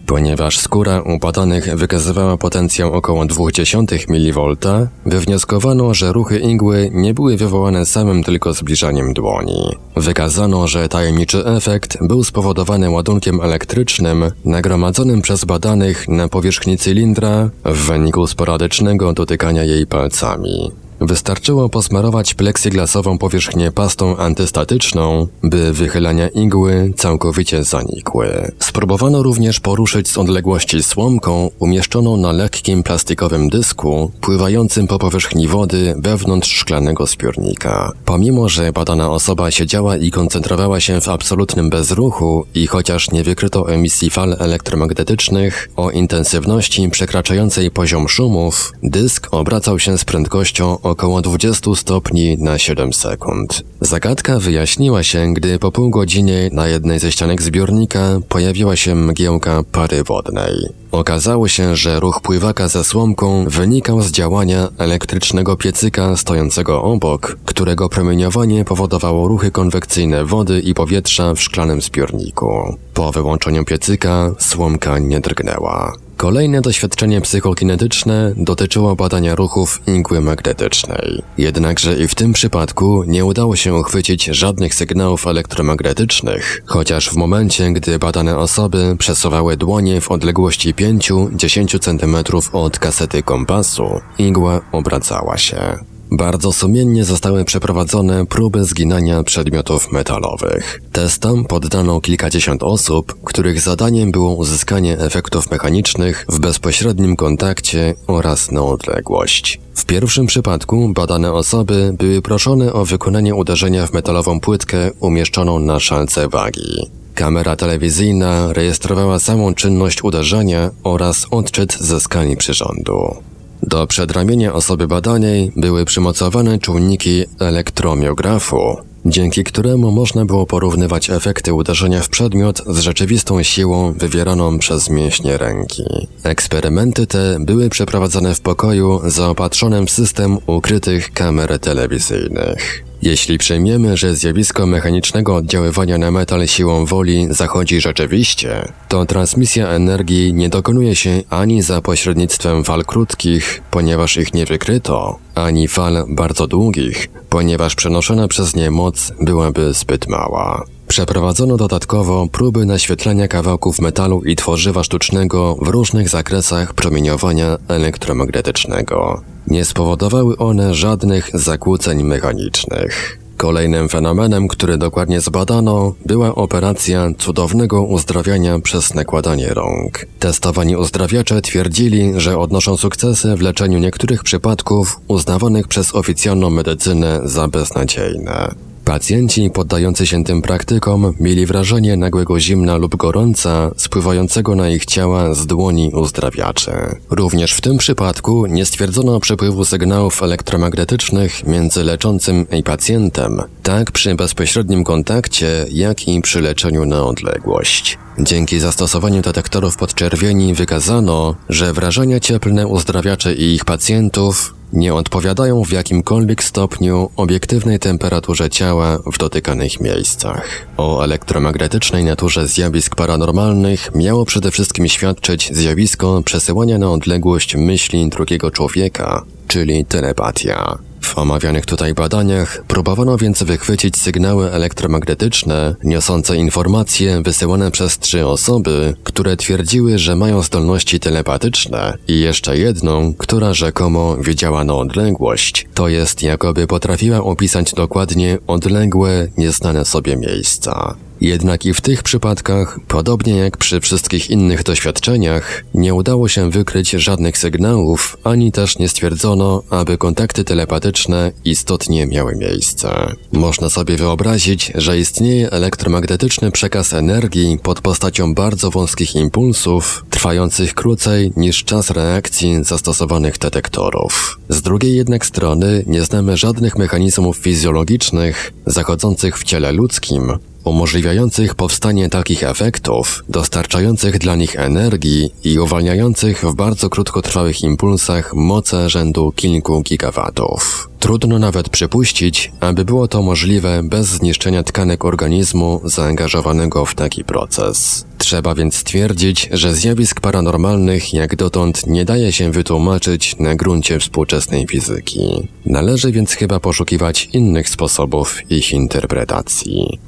Ponieważ 0.06 0.58
skóra 0.58 1.02
badanych 1.20 1.76
wykazywała 1.76 2.36
potencjał 2.36 2.92
około 2.92 3.24
0,2 3.24 4.08
mV, 4.08 4.88
wywnioskowano, 5.06 5.94
że 5.94 6.12
ruchy 6.12 6.38
igły 6.38 6.90
nie 6.92 7.14
były 7.14 7.36
wywołane 7.36 7.86
samym 7.86 8.24
tylko 8.24 8.52
zbliżaniem 8.52 9.12
dłoni. 9.12 9.76
Wykazano, 9.96 10.68
że 10.68 10.88
tajemniczy 10.88 11.46
efekt 11.46 11.98
był 12.00 12.24
spowodowany 12.24 12.90
ładunkiem 12.90 13.40
elektrycznym 13.40 14.30
nagromadzonym 14.44 15.22
przez 15.22 15.44
badanych 15.44 16.08
na 16.08 16.28
powierzchni 16.28 16.78
cylindra 16.78 17.50
w 17.64 17.86
wyniku 17.86 18.26
sporadycznego 18.26 19.12
dotykania 19.12 19.64
jej 19.64 19.86
palcami. 19.86 20.70
Wystarczyło 21.00 21.68
posmarować 21.68 22.34
pleksiglasową 22.34 23.18
powierzchnię 23.18 23.72
pastą 23.72 24.16
antystatyczną, 24.16 25.26
by 25.42 25.72
wychylania 25.72 26.28
igły 26.28 26.92
całkowicie 26.96 27.64
zanikły. 27.64 28.52
Spróbowano 28.58 29.22
również 29.22 29.60
poruszyć 29.60 30.08
z 30.08 30.18
odległości 30.18 30.82
słomką 30.82 31.50
umieszczoną 31.58 32.16
na 32.16 32.32
lekkim 32.32 32.82
plastikowym 32.82 33.48
dysku, 33.48 34.12
pływającym 34.20 34.86
po 34.86 34.98
powierzchni 34.98 35.48
wody 35.48 35.94
wewnątrz 35.98 36.50
szklanego 36.50 37.06
zbiornika. 37.06 37.92
Pomimo, 38.04 38.48
że 38.48 38.72
badana 38.72 39.10
osoba 39.10 39.50
siedziała 39.50 39.96
i 39.96 40.10
koncentrowała 40.10 40.80
się 40.80 41.00
w 41.00 41.08
absolutnym 41.08 41.70
bezruchu 41.70 42.46
i 42.54 42.66
chociaż 42.66 43.10
nie 43.10 43.24
wykryto 43.24 43.72
emisji 43.72 44.10
fal 44.10 44.36
elektromagnetycznych 44.38 45.68
o 45.76 45.90
intensywności 45.90 46.88
przekraczającej 46.90 47.70
poziom 47.70 48.08
szumów, 48.08 48.72
dysk 48.82 49.28
obracał 49.30 49.78
się 49.78 49.98
z 49.98 50.04
prędkością 50.04 50.78
około 50.90 51.22
20 51.22 51.74
stopni 51.74 52.36
na 52.38 52.58
7 52.58 52.92
sekund. 52.92 53.62
Zagadka 53.80 54.38
wyjaśniła 54.38 55.02
się, 55.02 55.34
gdy 55.34 55.58
po 55.58 55.72
pół 55.72 55.90
godzinie 55.90 56.50
na 56.52 56.68
jednej 56.68 56.98
ze 56.98 57.12
ścianek 57.12 57.42
zbiornika 57.42 58.18
pojawiła 58.28 58.76
się 58.76 58.94
mgiełka 58.94 59.62
pary 59.72 60.04
wodnej. 60.04 60.52
Okazało 60.92 61.48
się, 61.48 61.76
że 61.76 62.00
ruch 62.00 62.20
pływaka 62.22 62.68
ze 62.68 62.84
słomką 62.84 63.44
wynikał 63.48 64.00
z 64.00 64.10
działania 64.10 64.68
elektrycznego 64.78 65.56
piecyka 65.56 66.16
stojącego 66.16 66.82
obok, 66.82 67.36
którego 67.44 67.88
promieniowanie 67.88 68.64
powodowało 68.64 69.28
ruchy 69.28 69.50
konwekcyjne 69.50 70.24
wody 70.24 70.60
i 70.60 70.74
powietrza 70.74 71.34
w 71.34 71.40
szklanym 71.40 71.80
zbiorniku. 71.80 72.76
Po 72.94 73.12
wyłączeniu 73.12 73.64
piecyka 73.64 74.30
słomka 74.38 74.98
nie 74.98 75.20
drgnęła. 75.20 76.05
Kolejne 76.16 76.60
doświadczenie 76.60 77.20
psychokinetyczne 77.20 78.32
dotyczyło 78.36 78.96
badania 78.96 79.34
ruchów 79.34 79.80
igły 79.86 80.20
magnetycznej. 80.20 81.22
Jednakże 81.38 81.98
i 81.98 82.08
w 82.08 82.14
tym 82.14 82.32
przypadku 82.32 83.04
nie 83.06 83.24
udało 83.24 83.56
się 83.56 83.74
uchwycić 83.74 84.24
żadnych 84.24 84.74
sygnałów 84.74 85.26
elektromagnetycznych, 85.26 86.62
chociaż 86.66 87.10
w 87.10 87.16
momencie, 87.16 87.72
gdy 87.72 87.98
badane 87.98 88.38
osoby 88.38 88.96
przesuwały 88.98 89.56
dłonie 89.56 90.00
w 90.00 90.10
odległości 90.10 90.74
5-10 90.74 91.78
cm 91.78 92.16
od 92.52 92.78
kasety 92.78 93.22
kompasu, 93.22 94.00
igła 94.18 94.60
obracała 94.72 95.38
się. 95.38 95.78
Bardzo 96.10 96.52
sumiennie 96.52 97.04
zostały 97.04 97.44
przeprowadzone 97.44 98.26
próby 98.26 98.64
zginania 98.64 99.22
przedmiotów 99.22 99.92
metalowych. 99.92 100.80
Testom 100.92 101.44
poddano 101.44 102.00
kilkadziesiąt 102.00 102.62
osób, 102.62 103.24
których 103.24 103.60
zadaniem 103.60 104.12
było 104.12 104.34
uzyskanie 104.34 104.98
efektów 104.98 105.50
mechanicznych 105.50 106.26
w 106.28 106.38
bezpośrednim 106.38 107.16
kontakcie 107.16 107.94
oraz 108.06 108.50
na 108.50 108.62
odległość. 108.62 109.60
W 109.74 109.84
pierwszym 109.84 110.26
przypadku 110.26 110.88
badane 110.88 111.32
osoby 111.32 111.94
były 111.98 112.22
proszone 112.22 112.72
o 112.72 112.84
wykonanie 112.84 113.34
uderzenia 113.34 113.86
w 113.86 113.92
metalową 113.92 114.40
płytkę 114.40 114.90
umieszczoną 115.00 115.58
na 115.58 115.80
szalce 115.80 116.28
wagi. 116.28 116.90
Kamera 117.14 117.56
telewizyjna 117.56 118.52
rejestrowała 118.52 119.18
samą 119.18 119.54
czynność 119.54 120.04
uderzenia 120.04 120.70
oraz 120.84 121.26
odczyt 121.30 121.76
ze 121.80 122.00
skali 122.00 122.36
przyrządu. 122.36 123.16
Do 123.62 123.86
przedramienia 123.86 124.52
osoby 124.52 124.88
badanej 124.88 125.52
były 125.56 125.84
przymocowane 125.84 126.58
czujniki 126.58 127.24
elektromiografu, 127.40 128.76
dzięki 129.06 129.44
któremu 129.44 129.92
można 129.92 130.24
było 130.24 130.46
porównywać 130.46 131.10
efekty 131.10 131.54
uderzenia 131.54 132.02
w 132.02 132.08
przedmiot 132.08 132.62
z 132.66 132.78
rzeczywistą 132.78 133.42
siłą 133.42 133.92
wywieraną 133.92 134.58
przez 134.58 134.90
mięśnie 134.90 135.38
ręki. 135.38 135.82
Eksperymenty 136.22 137.06
te 137.06 137.36
były 137.40 137.68
przeprowadzane 137.68 138.34
w 138.34 138.40
pokoju 138.40 139.00
zaopatrzonym 139.04 139.86
w 139.86 139.90
system 139.90 140.38
ukrytych 140.46 141.12
kamer 141.12 141.58
telewizyjnych. 141.58 142.84
Jeśli 143.06 143.38
przyjmiemy, 143.38 143.96
że 143.96 144.14
zjawisko 144.14 144.66
mechanicznego 144.66 145.36
oddziaływania 145.36 145.98
na 145.98 146.10
metal 146.10 146.46
siłą 146.46 146.84
woli 146.84 147.26
zachodzi 147.30 147.80
rzeczywiście, 147.80 148.72
to 148.88 149.06
transmisja 149.06 149.68
energii 149.68 150.34
nie 150.34 150.48
dokonuje 150.48 150.96
się 150.96 151.22
ani 151.30 151.62
za 151.62 151.82
pośrednictwem 151.82 152.64
fal 152.64 152.84
krótkich, 152.84 153.62
ponieważ 153.70 154.16
ich 154.16 154.34
nie 154.34 154.46
wykryto, 154.46 155.18
ani 155.34 155.68
fal 155.68 156.04
bardzo 156.08 156.46
długich, 156.46 157.08
ponieważ 157.28 157.74
przenoszona 157.74 158.28
przez 158.28 158.56
nie 158.56 158.70
moc 158.70 159.12
byłaby 159.20 159.72
zbyt 159.72 160.08
mała. 160.08 160.75
Przeprowadzono 160.88 161.56
dodatkowo 161.56 162.26
próby 162.32 162.66
naświetlania 162.66 163.28
kawałków 163.28 163.80
metalu 163.80 164.22
i 164.24 164.36
tworzywa 164.36 164.84
sztucznego 164.84 165.56
w 165.62 165.68
różnych 165.68 166.08
zakresach 166.08 166.74
promieniowania 166.74 167.56
elektromagnetycznego. 167.68 169.22
Nie 169.46 169.64
spowodowały 169.64 170.36
one 170.36 170.74
żadnych 170.74 171.30
zakłóceń 171.34 172.02
mechanicznych. 172.02 173.18
Kolejnym 173.36 173.88
fenomenem, 173.88 174.48
który 174.48 174.78
dokładnie 174.78 175.20
zbadano, 175.20 175.94
była 176.06 176.34
operacja 176.34 177.08
cudownego 177.18 177.82
uzdrawiania 177.82 178.58
przez 178.58 178.94
nakładanie 178.94 179.48
rąk. 179.48 180.06
Testowani 180.18 180.76
uzdrawiacze 180.76 181.42
twierdzili, 181.42 182.12
że 182.16 182.38
odnoszą 182.38 182.76
sukcesy 182.76 183.36
w 183.36 183.40
leczeniu 183.40 183.78
niektórych 183.78 184.22
przypadków 184.22 185.00
uznawanych 185.08 185.68
przez 185.68 185.94
oficjalną 185.94 186.50
medycynę 186.50 187.20
za 187.24 187.48
beznadziejne. 187.48 188.54
Pacjenci 188.86 189.50
poddający 189.50 190.06
się 190.06 190.24
tym 190.24 190.42
praktykom 190.42 191.14
mieli 191.20 191.46
wrażenie 191.46 191.96
nagłego 191.96 192.40
zimna 192.40 192.76
lub 192.76 192.96
gorąca 192.96 193.70
spływającego 193.76 194.54
na 194.54 194.68
ich 194.68 194.84
ciała 194.84 195.34
z 195.34 195.46
dłoni 195.46 195.90
uzdrawiaczy. 195.94 196.70
Również 197.10 197.52
w 197.52 197.60
tym 197.60 197.78
przypadku 197.78 198.46
nie 198.46 198.66
stwierdzono 198.66 199.20
przepływu 199.20 199.64
sygnałów 199.64 200.22
elektromagnetycznych 200.22 201.46
między 201.46 201.84
leczącym 201.84 202.46
i 202.50 202.62
pacjentem, 202.62 203.42
tak 203.62 203.90
przy 203.90 204.14
bezpośrednim 204.14 204.84
kontakcie, 204.84 205.66
jak 205.72 206.08
i 206.08 206.20
przy 206.20 206.40
leczeniu 206.40 206.84
na 206.84 207.04
odległość. 207.04 207.98
Dzięki 208.18 208.58
zastosowaniu 208.58 209.22
detektorów 209.22 209.76
podczerwieni 209.76 210.54
wykazano, 210.54 211.34
że 211.48 211.72
wrażenia 211.72 212.20
cieplne 212.20 212.66
uzdrawiaczy 212.66 213.34
i 213.34 213.54
ich 213.54 213.64
pacjentów 213.64 214.54
nie 214.72 214.94
odpowiadają 214.94 215.64
w 215.64 215.72
jakimkolwiek 215.72 216.44
stopniu 216.44 217.10
obiektywnej 217.16 217.78
temperaturze 217.78 218.50
ciała 218.50 218.98
w 219.12 219.18
dotykanych 219.18 219.80
miejscach. 219.80 220.66
O 220.76 221.04
elektromagnetycznej 221.04 222.04
naturze 222.04 222.48
zjawisk 222.48 222.94
paranormalnych 222.94 223.94
miało 223.94 224.24
przede 224.24 224.50
wszystkim 224.50 224.88
świadczyć 224.88 225.50
zjawisko 225.52 226.22
przesyłania 226.24 226.78
na 226.78 226.90
odległość 226.90 227.56
myśli 227.56 228.08
drugiego 228.08 228.50
człowieka, 228.50 229.22
czyli 229.48 229.84
telepatia. 229.84 230.78
W 231.06 231.18
omawianych 231.18 231.66
tutaj 231.66 231.94
badaniach 231.94 232.64
próbowano 232.68 233.16
więc 233.16 233.42
wychwycić 233.42 233.96
sygnały 233.96 234.52
elektromagnetyczne 234.52 235.76
niosące 235.84 236.36
informacje 236.36 237.22
wysyłane 237.22 237.70
przez 237.70 237.98
trzy 237.98 238.26
osoby, 238.26 238.94
które 239.04 239.36
twierdziły, 239.36 239.98
że 239.98 240.16
mają 240.16 240.42
zdolności 240.42 241.00
telepatyczne 241.00 241.98
i 242.08 242.20
jeszcze 242.20 242.58
jedną, 242.58 243.14
która 243.14 243.54
rzekomo 243.54 244.16
wiedziała 244.16 244.64
na 244.64 244.74
odległość, 244.74 245.66
to 245.74 245.88
jest 245.88 246.22
jakoby 246.22 246.66
potrafiła 246.66 247.18
opisać 247.18 247.72
dokładnie 247.72 248.38
odległe, 248.46 249.28
nieznane 249.36 249.84
sobie 249.84 250.16
miejsca. 250.16 251.05
Jednak 251.20 251.66
i 251.66 251.74
w 251.74 251.80
tych 251.80 252.02
przypadkach, 252.02 252.78
podobnie 252.88 253.36
jak 253.36 253.56
przy 253.56 253.80
wszystkich 253.80 254.30
innych 254.30 254.62
doświadczeniach, 254.62 255.64
nie 255.74 255.94
udało 255.94 256.28
się 256.28 256.50
wykryć 256.50 256.90
żadnych 256.90 257.38
sygnałów, 257.38 258.16
ani 258.24 258.52
też 258.52 258.78
nie 258.78 258.88
stwierdzono, 258.88 259.62
aby 259.70 259.98
kontakty 259.98 260.44
telepatyczne 260.44 261.32
istotnie 261.44 262.06
miały 262.06 262.36
miejsce. 262.36 263.12
Można 263.32 263.70
sobie 263.70 263.96
wyobrazić, 263.96 264.72
że 264.74 264.98
istnieje 264.98 265.50
elektromagnetyczny 265.50 266.50
przekaz 266.50 266.92
energii 266.92 267.58
pod 267.62 267.80
postacią 267.80 268.34
bardzo 268.34 268.70
wąskich 268.70 269.14
impulsów, 269.14 270.04
trwających 270.10 270.74
krócej 270.74 271.32
niż 271.36 271.64
czas 271.64 271.90
reakcji 271.90 272.64
zastosowanych 272.64 273.38
detektorów. 273.38 274.40
Z 274.48 274.62
drugiej 274.62 274.96
jednak 274.96 275.26
strony 275.26 275.84
nie 275.86 276.02
znamy 276.02 276.36
żadnych 276.36 276.76
mechanizmów 276.76 277.36
fizjologicznych 277.36 278.52
zachodzących 278.66 279.38
w 279.38 279.44
ciele 279.44 279.72
ludzkim, 279.72 280.38
umożliwiających 280.66 281.54
powstanie 281.54 282.08
takich 282.08 282.42
efektów, 282.42 283.24
dostarczających 283.28 284.18
dla 284.18 284.36
nich 284.36 284.56
energii 284.56 285.30
i 285.44 285.58
uwalniających 285.58 286.44
w 286.44 286.54
bardzo 286.54 286.90
krótkotrwałych 286.90 287.62
impulsach 287.62 288.34
moce 288.34 288.90
rzędu 288.90 289.32
kilku 289.32 289.82
gigawatów. 289.82 290.88
Trudno 290.98 291.38
nawet 291.38 291.68
przypuścić, 291.68 292.52
aby 292.60 292.84
było 292.84 293.08
to 293.08 293.22
możliwe 293.22 293.82
bez 293.82 294.06
zniszczenia 294.06 294.62
tkanek 294.62 295.04
organizmu 295.04 295.80
zaangażowanego 295.84 296.86
w 296.86 296.94
taki 296.94 297.24
proces. 297.24 298.06
Trzeba 298.18 298.54
więc 298.54 298.74
stwierdzić, 298.74 299.48
że 299.52 299.74
zjawisk 299.74 300.20
paranormalnych 300.20 301.14
jak 301.14 301.36
dotąd 301.36 301.86
nie 301.86 302.04
daje 302.04 302.32
się 302.32 302.50
wytłumaczyć 302.50 303.36
na 303.38 303.54
gruncie 303.54 303.98
współczesnej 303.98 304.66
fizyki. 304.66 305.48
Należy 305.66 306.12
więc 306.12 306.32
chyba 306.32 306.60
poszukiwać 306.60 307.28
innych 307.32 307.68
sposobów 307.68 308.50
ich 308.50 308.72
interpretacji. 308.72 309.98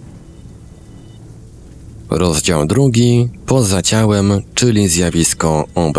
Rozdział 2.10 2.66
drugi 2.66 3.28
poza 3.46 3.82
ciałem, 3.82 4.32
czyli 4.54 4.88
zjawisko 4.88 5.64
OB. 5.74 5.98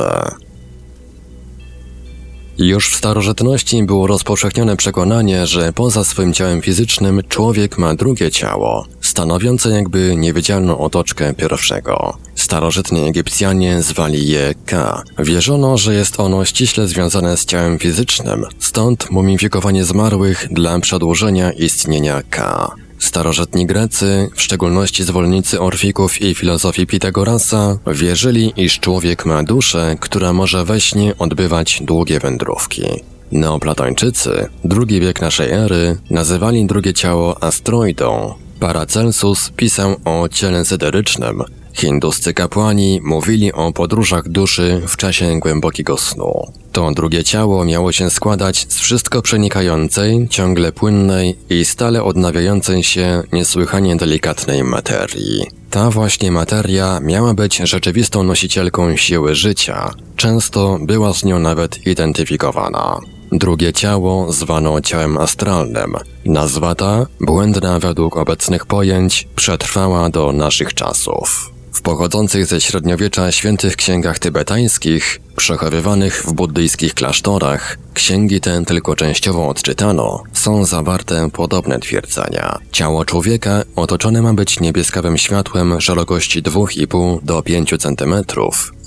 Już 2.58 2.90
w 2.90 2.96
starożytności 2.96 3.84
było 3.84 4.08
rozpowszechnione 4.08 4.78
przekonanie, 4.78 5.48
że 5.48 5.74
poza 5.74 6.04
swoim 6.04 6.34
ciałem 6.34 6.62
fizycznym 6.62 7.22
człowiek 7.30 7.78
ma 7.78 7.96
drugie 7.96 8.32
ciało, 8.32 8.86
stanowiące 9.02 9.70
jakby 9.70 10.16
niewidzialną 10.16 10.78
otoczkę 10.78 11.34
pierwszego. 11.34 12.18
Starożytni 12.36 13.08
Egipcjanie 13.08 13.82
zwali 13.82 14.28
je 14.28 14.54
K. 14.66 15.04
Wierzono, 15.20 15.78
że 15.78 15.96
jest 15.96 16.20
ono 16.20 16.46
ściśle 16.46 16.88
związane 16.88 17.38
z 17.38 17.46
ciałem 17.46 17.80
fizycznym, 17.80 18.46
stąd 18.60 19.12
mumifikowanie 19.12 19.86
zmarłych 19.86 20.48
dla 20.52 20.80
przedłużenia 20.80 21.52
istnienia 21.52 22.22
K. 22.30 22.72
Starożytni 23.00 23.66
Grecy, 23.66 24.30
w 24.36 24.42
szczególności 24.42 25.04
zwolennicy 25.04 25.62
Orfików 25.62 26.22
i 26.22 26.36
filozofii 26.36 26.88
Pitagorasa, 26.88 27.78
wierzyli, 27.88 28.54
iż 28.58 28.80
człowiek 28.80 29.26
ma 29.26 29.44
duszę, 29.44 29.96
która 30.00 30.34
może 30.34 30.66
we 30.66 30.82
śnie 30.82 31.18
odbywać 31.18 31.82
długie 31.82 32.20
wędrówki. 32.20 32.84
Neoplatończycy, 33.32 34.48
drugi 34.64 35.00
wiek 35.00 35.22
naszej 35.22 35.52
ery, 35.52 35.98
nazywali 36.10 36.66
drugie 36.66 36.94
ciało 36.94 37.44
astroidą. 37.44 38.34
Paracelsus 38.60 39.52
pisał 39.56 39.96
o 40.06 40.30
ciele 40.30 40.66
syderycznym, 40.66 41.44
Hinduscy 41.74 42.34
kapłani 42.34 43.00
mówili 43.04 43.54
o 43.54 43.74
podróżach 43.74 44.30
duszy 44.30 44.82
w 44.88 44.98
czasie 44.98 45.40
głębokiego 45.40 45.98
snu. 45.98 46.54
To 46.72 46.92
drugie 46.92 47.24
ciało 47.24 47.66
miało 47.66 47.92
się 47.92 48.10
składać 48.10 48.66
z 48.70 48.80
wszystko 48.80 49.22
przenikającej, 49.22 50.28
ciągle 50.30 50.72
płynnej 50.72 51.36
i 51.50 51.66
stale 51.66 52.04
odnawiającej 52.04 52.84
się 52.84 53.24
niesłychanie 53.34 53.96
delikatnej 53.96 54.64
materii. 54.64 55.46
Ta 55.70 55.90
właśnie 55.90 56.32
materia 56.32 57.00
miała 57.00 57.34
być 57.34 57.58
rzeczywistą 57.58 58.24
nosicielką 58.24 58.96
siły 58.96 59.36
życia, 59.36 59.94
często 60.16 60.78
była 60.82 61.14
z 61.14 61.24
nią 61.24 61.40
nawet 61.40 61.88
identyfikowana. 61.88 63.00
Drugie 63.32 63.74
ciało 63.74 64.32
zwano 64.32 64.82
ciałem 64.82 65.18
astralnym. 65.18 65.94
Nazwa 66.26 66.76
ta, 66.76 67.06
błędna 67.22 67.80
według 67.80 68.18
obecnych 68.18 68.66
pojęć, 68.66 69.28
przetrwała 69.36 70.10
do 70.10 70.32
naszych 70.32 70.74
czasów. 70.74 71.52
W 71.74 71.82
pochodzących 71.82 72.46
ze 72.46 72.62
średniowiecza 72.62 73.32
świętych 73.32 73.76
księgach 73.76 74.20
tybetańskich, 74.20 75.22
przechowywanych 75.36 76.24
w 76.28 76.34
buddyjskich 76.34 76.94
klasztorach, 76.94 77.78
księgi 77.94 78.42
te 78.42 78.66
tylko 78.66 78.96
częściowo 78.96 79.48
odczytano, 79.48 80.24
są 80.34 80.66
zawarte 80.66 81.30
podobne 81.30 81.80
twierdzenia. 81.80 82.58
Ciało 82.72 83.06
człowieka 83.06 83.64
otoczone 83.76 84.22
ma 84.22 84.34
być 84.34 84.60
niebieskawym 84.60 85.18
światłem 85.18 85.82
szerokości 85.82 86.44
2,5 86.44 87.20
do 87.24 87.42
5 87.42 87.74
cm, 87.80 88.14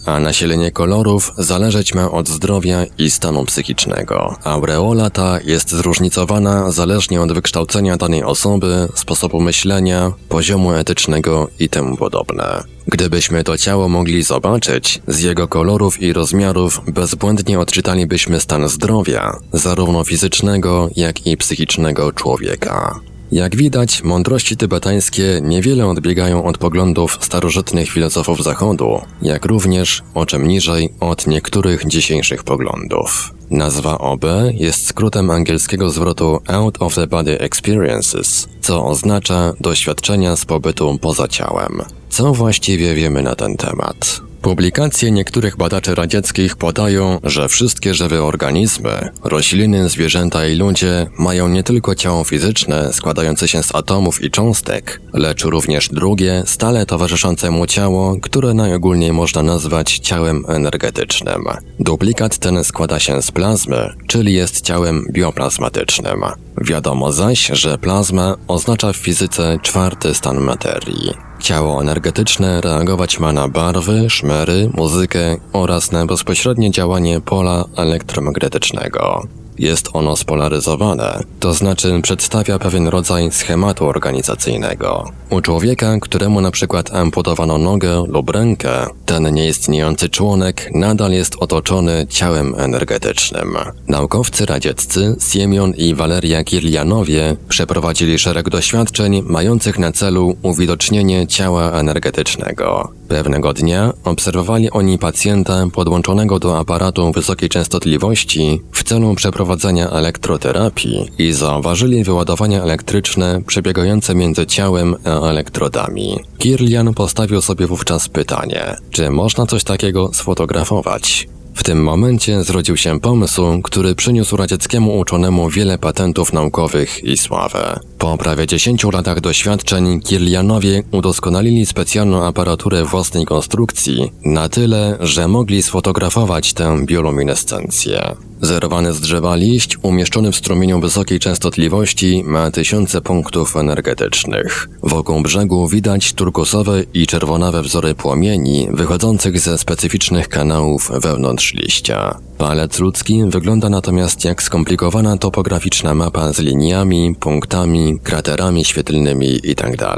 a 0.07 0.21
nasilenie 0.21 0.71
kolorów 0.71 1.33
zależeć 1.39 1.95
ma 1.95 2.11
od 2.11 2.29
zdrowia 2.29 2.85
i 2.99 3.11
stanu 3.11 3.45
psychicznego. 3.45 4.37
Aureola 4.45 5.11
ta 5.11 5.41
jest 5.45 5.71
zróżnicowana 5.71 6.71
zależnie 6.71 7.21
od 7.21 7.33
wykształcenia 7.33 7.97
danej 7.97 8.23
osoby, 8.23 8.89
sposobu 8.95 9.41
myślenia, 9.41 10.13
poziomu 10.29 10.73
etycznego 10.73 11.49
i 11.59 11.69
temu 11.69 11.97
podobne. 11.97 12.65
Gdybyśmy 12.87 13.45
to 13.45 13.59
ciało 13.59 13.89
mogli 13.89 14.23
zobaczyć, 14.23 15.03
z 15.09 15.21
jego 15.21 15.49
kolorów 15.49 16.03
i 16.03 16.13
rozmiarów 16.13 16.81
bezbłędnie 16.87 17.61
odczytalibyśmy 17.61 18.41
stan 18.41 18.69
zdrowia, 18.69 19.39
zarówno 19.53 20.05
fizycznego, 20.05 20.89
jak 20.97 21.27
i 21.27 21.37
psychicznego 21.37 22.13
człowieka. 22.13 23.01
Jak 23.33 23.57
widać, 23.57 24.03
mądrości 24.03 24.57
tybetańskie 24.57 25.41
niewiele 25.43 25.87
odbiegają 25.87 26.45
od 26.45 26.59
poglądów 26.59 27.19
starożytnych 27.21 27.91
filozofów 27.91 28.45
Zachodu, 28.45 29.01
jak 29.23 29.45
również, 29.45 30.03
o 30.15 30.27
czym 30.27 30.49
niżej, 30.49 30.93
od 31.01 31.27
niektórych 31.27 31.87
dzisiejszych 31.87 32.45
poglądów. 32.45 33.35
Nazwa 33.51 33.99
OB 33.99 34.25
jest 34.55 34.87
skrótem 34.87 35.31
angielskiego 35.31 35.91
zwrotu 35.91 36.41
Out 36.49 36.83
of 36.83 36.95
the 36.95 37.07
Body 37.07 37.39
Experiences, 37.39 38.49
co 38.61 38.87
oznacza 38.87 39.53
doświadczenia 39.61 40.37
z 40.37 40.45
pobytu 40.45 40.99
poza 41.01 41.29
ciałem. 41.29 41.83
Co 42.11 42.33
właściwie 42.33 42.95
wiemy 42.95 43.23
na 43.23 43.35
ten 43.35 43.57
temat? 43.57 44.32
Publikacje 44.43 45.11
niektórych 45.11 45.57
badaczy 45.57 45.95
radzieckich 45.95 46.57
podają, 46.57 47.19
że 47.25 47.49
wszystkie 47.49 47.95
żywe 47.95 48.23
organizmy, 48.23 49.11
rośliny, 49.25 49.89
zwierzęta 49.89 50.47
i 50.47 50.55
ludzie 50.55 51.07
mają 51.19 51.49
nie 51.49 51.63
tylko 51.63 51.95
ciało 51.95 52.25
fizyczne 52.25 52.93
składające 52.93 53.49
się 53.49 53.63
z 53.63 53.75
atomów 53.75 54.25
i 54.25 54.31
cząstek, 54.31 55.01
lecz 55.13 55.45
również 55.45 55.89
drugie, 55.89 56.43
stale 56.47 56.87
towarzyszące 56.87 57.51
mu 57.51 57.67
ciało, 57.67 58.17
które 58.23 58.55
najogólniej 58.55 59.13
można 59.13 59.43
nazwać 59.43 59.99
ciałem 59.99 60.45
energetycznym. 60.49 61.45
Duplikat 61.81 62.39
ten 62.39 62.65
składa 62.65 62.99
się 63.01 63.23
z 63.23 63.31
plazmy, 63.31 63.95
czyli 64.07 64.35
jest 64.35 64.61
ciałem 64.61 65.07
bioplazmatycznym. 65.13 66.23
Wiadomo 66.61 67.13
zaś, 67.13 67.47
że 67.47 67.79
plazma 67.79 68.35
oznacza 68.49 68.93
w 68.93 68.97
fizyce 68.97 69.59
czwarty 69.63 70.15
stan 70.15 70.41
materii. 70.41 71.15
Ciało 71.41 71.81
energetyczne 71.81 72.61
reagować 72.61 73.21
ma 73.21 73.33
na 73.33 73.49
barwy, 73.49 74.11
szmery, 74.11 74.71
muzykę 74.75 75.37
oraz 75.53 75.93
na 75.93 76.07
bezpośrednie 76.07 76.71
działanie 76.71 77.21
pola 77.21 77.65
elektromagnetycznego. 77.77 79.23
Jest 79.59 79.89
ono 79.93 80.17
spolaryzowane, 80.17 81.21
to 81.41 81.55
znaczy 81.55 82.01
przedstawia 82.03 82.59
pewien 82.59 82.89
rodzaj 82.89 83.31
schematu 83.33 83.87
organizacyjnego. 83.87 85.11
U 85.31 85.41
człowieka, 85.41 85.99
któremu 86.01 86.41
na 86.41 86.51
przykład 86.51 86.95
amputowano 86.95 87.59
nogę 87.59 88.05
lub 88.09 88.31
rękę, 88.31 88.87
ten 89.07 89.35
nieistniejący 89.35 90.09
członek 90.09 90.71
nadal 90.75 91.13
jest 91.13 91.37
otoczony 91.39 92.07
ciałem 92.09 92.55
energetycznym. 92.59 93.57
Naukowcy 93.89 94.47
radzieccy 94.47 95.17
Siemion 95.33 95.73
i 95.77 95.95
Waleria 95.95 96.45
Kirlianowie 96.45 97.37
przeprowadzili 97.49 98.19
szereg 98.19 98.49
doświadczeń 98.49 99.23
mających 99.27 99.79
na 99.79 99.93
celu 99.93 100.37
uwidocznienie 100.43 101.27
ciała 101.27 101.73
energetycznego. 101.73 102.93
Pewnego 103.09 103.53
dnia 103.53 103.93
obserwowali 104.05 104.71
oni 104.71 104.99
pacjenta 104.99 105.67
podłączonego 105.75 106.39
do 106.39 106.59
aparatu 106.59 107.13
wysokiej 107.13 107.49
częstotliwości 107.49 108.63
w 108.73 108.83
celu 108.83 109.15
przeprowadzenia 109.15 109.42
przeprowadzenia 109.43 109.91
elektroterapii 109.91 111.11
i 111.19 111.33
zauważyli 111.33 112.05
wyładowania 112.05 112.63
elektryczne 112.63 113.43
przebiegające 113.47 114.15
między 114.15 114.47
ciałem 114.47 114.97
a 115.05 115.29
elektrodami. 115.29 116.19
Kirlian 116.39 116.95
postawił 116.95 117.43
sobie 117.43 117.67
wówczas 117.67 118.09
pytanie, 118.09 118.77
czy 118.91 119.11
można 119.11 119.47
coś 119.47 119.65
takiego 119.65 120.11
sfotografować. 120.13 121.29
W 121.55 121.65
tym 121.65 121.83
momencie 121.83 122.43
zrodził 122.43 122.77
się 122.77 123.01
pomysł, 123.01 123.63
który 123.63 123.95
przyniósł 123.95 124.37
radzieckiemu 124.37 124.99
uczonemu 124.99 125.51
wiele 125.51 125.79
patentów 125.79 126.33
naukowych 126.33 127.05
i 127.05 127.17
sławę. 127.17 127.81
Po 127.99 128.19
prawie 128.19 128.47
10 128.47 128.85
latach 128.85 129.21
doświadczeń 129.21 130.01
Kirlianowie 130.01 130.83
udoskonalili 130.93 131.67
specjalną 131.67 132.25
aparaturę 132.25 132.85
własnej 132.85 133.25
konstrukcji 133.25 134.13
na 134.25 134.49
tyle, 134.49 134.97
że 135.01 135.29
mogli 135.29 135.63
sfotografować 135.63 136.53
tę 136.53 136.79
bioluminescencję. 136.87 138.17
Zerowany 138.43 138.93
z 138.93 139.01
drzewa 139.01 139.37
liść, 139.37 139.79
umieszczony 139.83 140.33
w 140.33 140.37
strumieniu 140.37 140.81
wysokiej 140.81 141.19
częstotliwości, 141.19 142.23
ma 142.25 142.51
tysiące 142.51 143.01
punktów 143.01 143.57
energetycznych. 143.57 144.69
Wokół 144.83 145.23
brzegu 145.23 145.69
widać 145.69 146.13
turkusowe 146.13 146.83
i 146.95 147.07
czerwonawe 147.07 147.63
wzory 147.63 147.95
płomieni 147.95 148.69
wychodzących 148.73 149.41
ze 149.41 149.59
specyficznych 149.59 150.29
kanałów 150.29 150.91
wewnątrz 151.01 151.55
liścia. 151.55 152.19
Palec 152.39 152.79
ludzki 152.79 153.23
wygląda 153.29 153.69
natomiast 153.69 154.25
jak 154.25 154.43
skomplikowana 154.43 155.17
topograficzna 155.17 155.95
mapa 155.95 156.33
z 156.33 156.39
liniami, 156.39 157.15
punktami, 157.21 157.99
kraterami 158.03 158.65
świetlnymi 158.65 159.41
itd. 159.45 159.97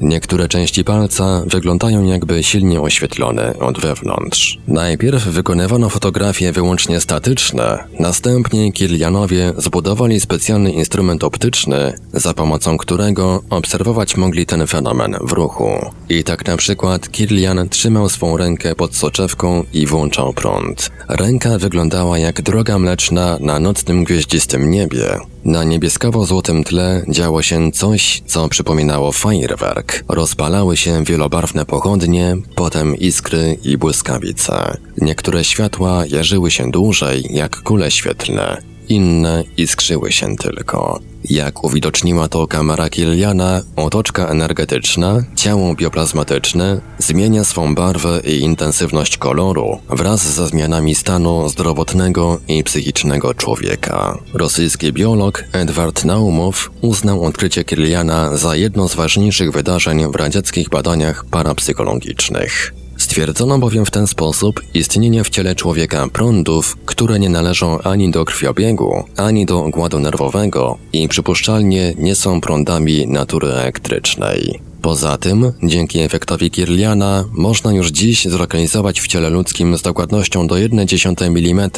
Niektóre 0.00 0.48
części 0.48 0.84
palca 0.84 1.42
wyglądają 1.46 2.04
jakby 2.04 2.42
silnie 2.42 2.80
oświetlone 2.80 3.54
od 3.58 3.80
wewnątrz. 3.80 4.58
Najpierw 4.68 5.24
wykonywano 5.24 5.88
fotografie 5.88 6.52
wyłącznie 6.52 7.00
statyczne, 7.00 7.84
następnie 7.98 8.72
Kirlianowie 8.72 9.52
zbudowali 9.56 10.20
specjalny 10.20 10.72
instrument 10.72 11.24
optyczny, 11.24 11.92
za 12.12 12.34
pomocą 12.34 12.78
którego 12.78 13.42
obserwować 13.50 14.16
mogli 14.16 14.46
ten 14.46 14.66
fenomen 14.66 15.16
w 15.20 15.32
ruchu. 15.32 15.70
I 16.08 16.24
tak 16.24 16.46
na 16.46 16.56
przykład 16.56 17.10
Kirlian 17.10 17.68
trzymał 17.68 18.08
swą 18.08 18.36
rękę 18.36 18.74
pod 18.74 18.96
soczewką 18.96 19.64
i 19.72 19.86
włączał 19.86 20.32
prąd. 20.32 20.90
Ręka 21.08 21.58
wyglądała 21.58 22.18
jak 22.18 22.42
droga 22.42 22.78
mleczna 22.78 23.38
na 23.40 23.58
nocnym 23.58 24.04
gwieździstym 24.04 24.70
niebie. 24.70 25.18
Na 25.44 25.64
niebieskawo-złotym 25.64 26.64
tle 26.64 27.02
działo 27.08 27.42
się 27.42 27.72
coś, 27.72 28.22
co 28.26 28.48
przypominało 28.48 29.12
fajerwerk. 29.12 29.89
Rozpalały 30.08 30.76
się 30.76 31.04
wielobarwne 31.04 31.66
pochodnie, 31.66 32.36
potem 32.54 32.96
iskry 32.96 33.58
i 33.64 33.78
błyskawice. 33.78 34.76
Niektóre 34.98 35.44
światła 35.44 36.06
jarzyły 36.06 36.50
się 36.50 36.70
dłużej, 36.70 37.26
jak 37.30 37.56
kule 37.56 37.90
świetlne, 37.90 38.62
inne 38.90 39.44
iskrzyły 39.56 40.12
się 40.12 40.36
tylko. 40.36 41.00
Jak 41.30 41.64
uwidoczniła 41.64 42.28
to 42.28 42.46
kamera 42.46 42.88
Kiliana, 42.88 43.62
otoczka 43.76 44.28
energetyczna, 44.28 45.24
ciało 45.36 45.74
bioplazmatyczne 45.74 46.80
zmienia 46.98 47.44
swą 47.44 47.74
barwę 47.74 48.20
i 48.24 48.40
intensywność 48.40 49.16
koloru 49.16 49.78
wraz 49.88 50.34
ze 50.34 50.46
zmianami 50.46 50.94
stanu 50.94 51.48
zdrowotnego 51.48 52.40
i 52.48 52.64
psychicznego 52.64 53.34
człowieka. 53.34 54.18
Rosyjski 54.34 54.92
biolog 54.92 55.44
Edward 55.52 56.04
Naumow 56.04 56.70
uznał 56.80 57.24
odkrycie 57.24 57.64
Kiliana 57.64 58.36
za 58.36 58.56
jedno 58.56 58.88
z 58.88 58.94
ważniejszych 58.94 59.52
wydarzeń 59.52 60.12
w 60.12 60.16
radzieckich 60.16 60.68
badaniach 60.68 61.24
parapsychologicznych. 61.24 62.79
Stwierdzono 63.00 63.58
bowiem 63.58 63.86
w 63.86 63.90
ten 63.90 64.06
sposób 64.06 64.62
istnienie 64.74 65.24
w 65.24 65.30
ciele 65.30 65.54
człowieka 65.54 66.08
prądów, 66.12 66.76
które 66.86 67.18
nie 67.18 67.28
należą 67.28 67.78
ani 67.82 68.10
do 68.10 68.24
krwiobiegu, 68.24 69.04
ani 69.16 69.46
do 69.46 69.58
układu 69.58 70.00
nerwowego 70.00 70.78
i 70.92 71.08
przypuszczalnie 71.08 71.94
nie 71.98 72.14
są 72.14 72.40
prądami 72.40 73.06
natury 73.06 73.48
elektrycznej. 73.48 74.69
Poza 74.82 75.18
tym, 75.18 75.52
dzięki 75.62 75.98
efektowi 76.00 76.50
Kirliana, 76.50 77.24
można 77.32 77.72
już 77.72 77.90
dziś 77.90 78.24
zlokalizować 78.24 79.00
w 79.00 79.06
ciele 79.06 79.30
ludzkim 79.30 79.76
z 79.78 79.82
dokładnością 79.82 80.46
do 80.46 80.54
1,1 80.54 81.26
mm 81.26 81.70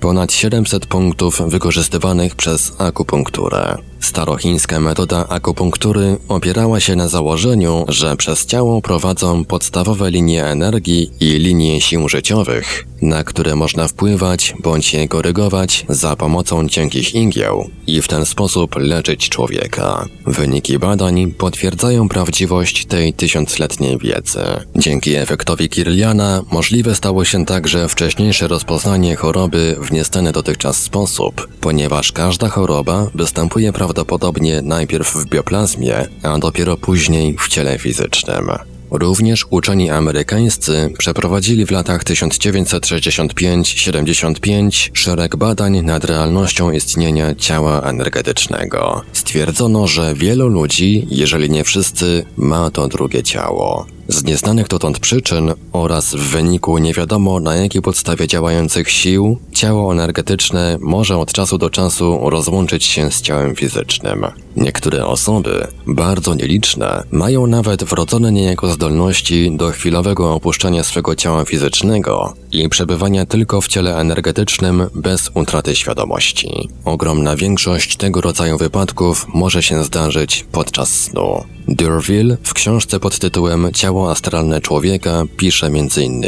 ponad 0.00 0.32
700 0.32 0.86
punktów 0.86 1.42
wykorzystywanych 1.46 2.34
przez 2.34 2.72
akupunkturę. 2.78 3.78
Starochińska 4.00 4.80
metoda 4.80 5.28
akupunktury 5.28 6.16
opierała 6.28 6.80
się 6.80 6.96
na 6.96 7.08
założeniu, 7.08 7.84
że 7.88 8.16
przez 8.16 8.46
ciało 8.46 8.82
prowadzą 8.82 9.44
podstawowe 9.44 10.10
linie 10.10 10.44
energii 10.44 11.10
i 11.20 11.26
linie 11.26 11.80
sił 11.80 12.08
życiowych, 12.08 12.86
na 13.02 13.24
które 13.24 13.56
można 13.56 13.88
wpływać 13.88 14.54
bądź 14.62 14.94
je 14.94 15.08
korygować 15.08 15.86
za 15.88 16.16
pomocą 16.16 16.68
cienkich 16.68 17.14
ingieł 17.14 17.70
i 17.86 18.02
w 18.02 18.08
ten 18.08 18.26
sposób 18.26 18.76
leczyć 18.76 19.28
człowieka. 19.28 20.06
Wyniki 20.26 20.78
badań 20.78 21.32
potwierdzają 21.32 22.08
prawdziwość 22.08 22.45
tej 22.88 23.12
tysiącletniej 23.12 23.98
wiedzy. 23.98 24.40
Dzięki 24.76 25.14
efektowi 25.14 25.68
Kirliana 25.68 26.42
możliwe 26.50 26.94
stało 26.94 27.24
się 27.24 27.46
także 27.46 27.88
wcześniejsze 27.88 28.48
rozpoznanie 28.48 29.16
choroby 29.16 29.76
w 29.80 29.92
niestany 29.92 30.32
dotychczas 30.32 30.76
sposób, 30.76 31.48
ponieważ 31.60 32.12
każda 32.12 32.48
choroba 32.48 33.10
występuje 33.14 33.72
prawdopodobnie 33.72 34.62
najpierw 34.62 35.14
w 35.14 35.28
bioplazmie, 35.28 36.08
a 36.22 36.38
dopiero 36.38 36.76
później 36.76 37.36
w 37.38 37.48
ciele 37.48 37.78
fizycznym. 37.78 38.75
Również 38.90 39.46
uczeni 39.50 39.90
amerykańscy 39.90 40.92
przeprowadzili 40.98 41.66
w 41.66 41.70
latach 41.70 42.04
1965-75 42.04 44.90
szereg 44.92 45.36
badań 45.36 45.82
nad 45.82 46.04
realnością 46.04 46.70
istnienia 46.70 47.34
ciała 47.34 47.82
energetycznego. 47.82 49.02
Stwierdzono, 49.12 49.86
że 49.86 50.14
wielu 50.14 50.48
ludzi, 50.48 51.06
jeżeli 51.10 51.50
nie 51.50 51.64
wszyscy, 51.64 52.26
ma 52.36 52.70
to 52.70 52.88
drugie 52.88 53.22
ciało. 53.22 53.95
Z 54.08 54.24
nieznanych 54.24 54.68
dotąd 54.68 54.98
przyczyn 54.98 55.52
oraz 55.72 56.14
w 56.14 56.18
wyniku 56.18 56.78
nie 56.78 56.94
wiadomo 56.94 57.40
na 57.40 57.56
jakiej 57.56 57.82
podstawie 57.82 58.26
działających 58.26 58.90
sił, 58.90 59.38
ciało 59.52 59.92
energetyczne 59.92 60.78
może 60.80 61.18
od 61.18 61.32
czasu 61.32 61.58
do 61.58 61.70
czasu 61.70 62.30
rozłączyć 62.30 62.84
się 62.84 63.10
z 63.10 63.22
ciałem 63.22 63.54
fizycznym. 63.54 64.26
Niektóre 64.56 65.06
osoby, 65.06 65.66
bardzo 65.86 66.34
nieliczne, 66.34 67.02
mają 67.10 67.46
nawet 67.46 67.84
wrodzone 67.84 68.32
niejako 68.32 68.72
zdolności 68.72 69.56
do 69.56 69.70
chwilowego 69.70 70.34
opuszczenia 70.34 70.84
swego 70.84 71.14
ciała 71.14 71.44
fizycznego 71.44 72.34
i 72.52 72.68
przebywania 72.68 73.26
tylko 73.26 73.60
w 73.60 73.68
ciele 73.68 73.96
energetycznym 73.96 74.86
bez 74.94 75.30
utraty 75.34 75.76
świadomości. 75.76 76.68
Ogromna 76.84 77.36
większość 77.36 77.96
tego 77.96 78.20
rodzaju 78.20 78.58
wypadków 78.58 79.26
może 79.34 79.62
się 79.62 79.84
zdarzyć 79.84 80.46
podczas 80.52 80.88
snu. 80.88 81.44
Durville 81.68 82.36
w 82.42 82.54
książce 82.54 83.00
pod 83.00 83.18
tytułem 83.18 83.68
Ciało 83.74 83.95
astralne 84.04 84.60
człowieka 84.60 85.22
pisze 85.36 85.66
m.in. 85.66 86.22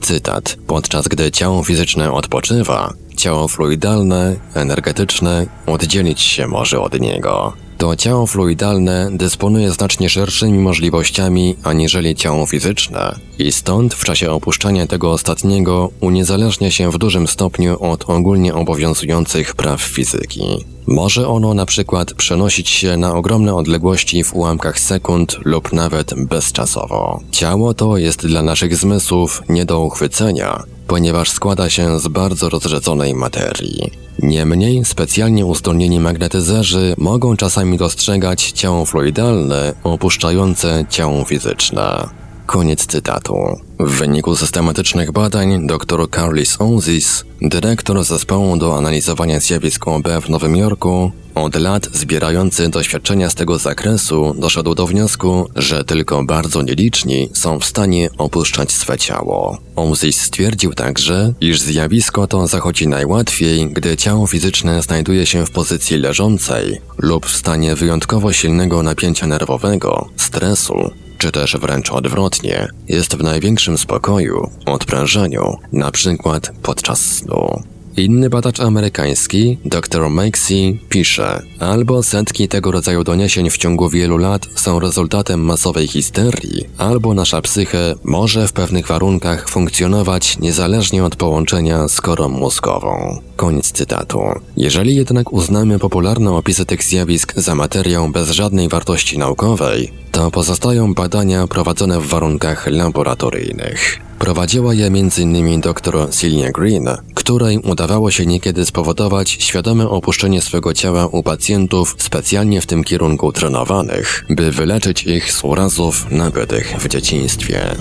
Cytat: 0.00 0.56
Podczas 0.66 1.08
gdy 1.08 1.30
ciało 1.30 1.64
fizyczne 1.64 2.12
odpoczywa, 2.12 2.92
ciało 3.16 3.48
fluidalne, 3.48 4.36
energetyczne 4.54 5.46
oddzielić 5.66 6.20
się 6.20 6.46
może 6.46 6.80
od 6.80 7.00
niego. 7.00 7.63
To 7.78 7.96
ciało 7.96 8.26
fluidalne 8.26 9.10
dysponuje 9.12 9.70
znacznie 9.70 10.10
szerszymi 10.10 10.58
możliwościami 10.58 11.56
aniżeli 11.62 12.14
ciało 12.14 12.46
fizyczne 12.46 13.18
i 13.38 13.52
stąd 13.52 13.94
w 13.94 14.04
czasie 14.04 14.30
opuszczania 14.30 14.86
tego 14.86 15.12
ostatniego 15.12 15.90
uniezależnia 16.00 16.70
się 16.70 16.90
w 16.90 16.98
dużym 16.98 17.28
stopniu 17.28 17.82
od 17.82 18.10
ogólnie 18.10 18.54
obowiązujących 18.54 19.54
praw 19.54 19.82
fizyki. 19.82 20.64
Może 20.86 21.28
ono 21.28 21.54
na 21.54 21.66
przykład 21.66 22.14
przenosić 22.14 22.68
się 22.68 22.96
na 22.96 23.14
ogromne 23.14 23.54
odległości 23.54 24.24
w 24.24 24.34
ułamkach 24.34 24.80
sekund 24.80 25.36
lub 25.44 25.72
nawet 25.72 26.14
bezczasowo. 26.26 27.20
Ciało 27.30 27.74
to 27.74 27.96
jest 27.96 28.26
dla 28.26 28.42
naszych 28.42 28.76
zmysłów 28.76 29.42
nie 29.48 29.64
do 29.64 29.80
uchwycenia, 29.80 30.62
ponieważ 30.86 31.30
składa 31.30 31.70
się 31.70 32.00
z 32.00 32.08
bardzo 32.08 32.48
rozrzedzonej 32.48 33.14
materii. 33.14 34.03
Niemniej 34.22 34.84
specjalnie 34.84 35.46
uzdolnieni 35.46 36.00
magnetyzerzy 36.00 36.94
mogą 36.98 37.36
czasami 37.36 37.78
dostrzegać 37.78 38.50
ciało 38.50 38.84
fluidalne 38.84 39.74
opuszczające 39.84 40.84
ciało 40.90 41.24
fizyczne. 41.24 42.23
Koniec 42.46 42.86
cytatu. 42.86 43.34
W 43.80 43.90
wyniku 43.90 44.36
systematycznych 44.36 45.12
badań 45.12 45.66
dr 45.66 46.10
Carlis 46.10 46.56
Ozis, 46.58 47.24
dyrektor 47.42 48.04
zespołu 48.04 48.56
do 48.56 48.78
analizowania 48.78 49.40
zjawisk 49.40 49.88
OB 49.88 50.08
w 50.22 50.28
Nowym 50.28 50.56
Jorku, 50.56 51.12
od 51.34 51.56
lat 51.56 51.88
zbierający 51.92 52.68
doświadczenia 52.68 53.30
z 53.30 53.34
tego 53.34 53.58
zakresu, 53.58 54.34
doszedł 54.38 54.74
do 54.74 54.86
wniosku, 54.86 55.48
że 55.56 55.84
tylko 55.84 56.24
bardzo 56.24 56.62
nieliczni 56.62 57.28
są 57.32 57.58
w 57.58 57.64
stanie 57.64 58.08
opuszczać 58.18 58.72
swe 58.72 58.98
ciało. 58.98 59.58
Ozis 59.76 60.20
stwierdził 60.20 60.74
także, 60.74 61.32
iż 61.40 61.60
zjawisko 61.60 62.26
to 62.26 62.46
zachodzi 62.46 62.88
najłatwiej, 62.88 63.70
gdy 63.72 63.96
ciało 63.96 64.26
fizyczne 64.26 64.82
znajduje 64.82 65.26
się 65.26 65.46
w 65.46 65.50
pozycji 65.50 65.96
leżącej 65.96 66.80
lub 66.98 67.26
w 67.26 67.36
stanie 67.36 67.74
wyjątkowo 67.74 68.32
silnego 68.32 68.82
napięcia 68.82 69.26
nerwowego, 69.26 70.08
stresu 70.16 70.90
czy 71.24 71.32
też 71.32 71.56
wręcz 71.56 71.92
odwrotnie, 71.92 72.68
jest 72.88 73.16
w 73.16 73.22
największym 73.22 73.78
spokoju, 73.78 74.50
odprężeniu, 74.66 75.56
na 75.72 75.90
przykład 75.90 76.52
podczas 76.62 77.00
snu. 77.00 77.62
Inny 77.96 78.30
badacz 78.30 78.60
amerykański, 78.60 79.58
dr 79.64 80.10
Maxey, 80.10 80.78
pisze, 80.88 81.42
albo 81.60 82.02
setki 82.02 82.48
tego 82.48 82.72
rodzaju 82.72 83.04
doniesień 83.04 83.50
w 83.50 83.56
ciągu 83.56 83.88
wielu 83.88 84.16
lat 84.16 84.46
są 84.54 84.80
rezultatem 84.80 85.40
masowej 85.40 85.88
histerii, 85.88 86.64
albo 86.78 87.14
nasza 87.14 87.42
psyche 87.42 87.94
może 88.04 88.48
w 88.48 88.52
pewnych 88.52 88.86
warunkach 88.86 89.48
funkcjonować 89.48 90.38
niezależnie 90.38 91.04
od 91.04 91.16
połączenia 91.16 91.88
z 91.88 92.00
korą 92.00 92.28
mózgową. 92.28 93.20
Koniec 93.36 93.72
cytatu. 93.72 94.20
Jeżeli 94.56 94.96
jednak 94.96 95.32
uznamy 95.32 95.78
popularne 95.78 96.32
opisy 96.32 96.64
tych 96.64 96.82
zjawisk 96.82 97.32
za 97.36 97.54
materiał 97.54 98.08
bez 98.08 98.30
żadnej 98.30 98.68
wartości 98.68 99.18
naukowej, 99.18 99.92
to 100.12 100.30
pozostają 100.30 100.94
badania 100.94 101.46
prowadzone 101.46 102.00
w 102.00 102.06
warunkach 102.06 102.66
laboratoryjnych. 102.66 104.00
Prowadziła 104.24 104.74
je 104.74 104.86
m.in. 104.86 105.60
dr 105.60 106.10
Celia 106.10 106.50
Green, 106.50 106.88
której 107.14 107.58
udawało 107.58 108.10
się 108.10 108.26
niekiedy 108.26 108.66
spowodować 108.66 109.30
świadome 109.30 109.88
opuszczenie 109.88 110.42
swego 110.42 110.74
ciała 110.74 111.06
u 111.06 111.22
pacjentów 111.22 111.96
specjalnie 111.98 112.60
w 112.60 112.66
tym 112.66 112.84
kierunku 112.84 113.32
trenowanych, 113.32 114.24
by 114.30 114.50
wyleczyć 114.50 115.02
ich 115.02 115.32
z 115.32 115.44
urazów 115.44 116.10
nabytych 116.10 116.76
w 116.78 116.88
dzieciństwie. 116.88 117.76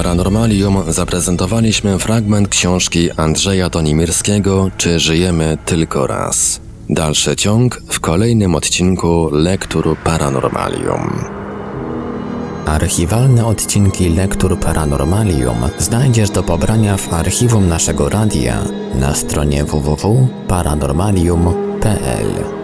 Paranormalium 0.00 0.92
zaprezentowaliśmy 0.92 1.98
fragment 1.98 2.48
książki 2.48 3.10
Andrzeja 3.16 3.70
Tonimirskiego 3.70 4.70
Czy 4.76 5.00
żyjemy 5.00 5.58
tylko 5.64 6.06
raz? 6.06 6.60
Dalszy 6.88 7.36
ciąg 7.36 7.82
w 7.88 8.00
kolejnym 8.00 8.54
odcinku 8.54 9.28
Lektur 9.32 9.96
Paranormalium. 10.04 11.24
Archiwalne 12.66 13.46
odcinki 13.46 14.08
Lektur 14.08 14.60
Paranormalium 14.60 15.56
znajdziesz 15.78 16.30
do 16.30 16.42
pobrania 16.42 16.96
w 16.96 17.14
archiwum 17.14 17.68
naszego 17.68 18.08
radia 18.08 18.58
na 18.94 19.14
stronie 19.14 19.64
www.paranormalium.pl. 19.64 22.59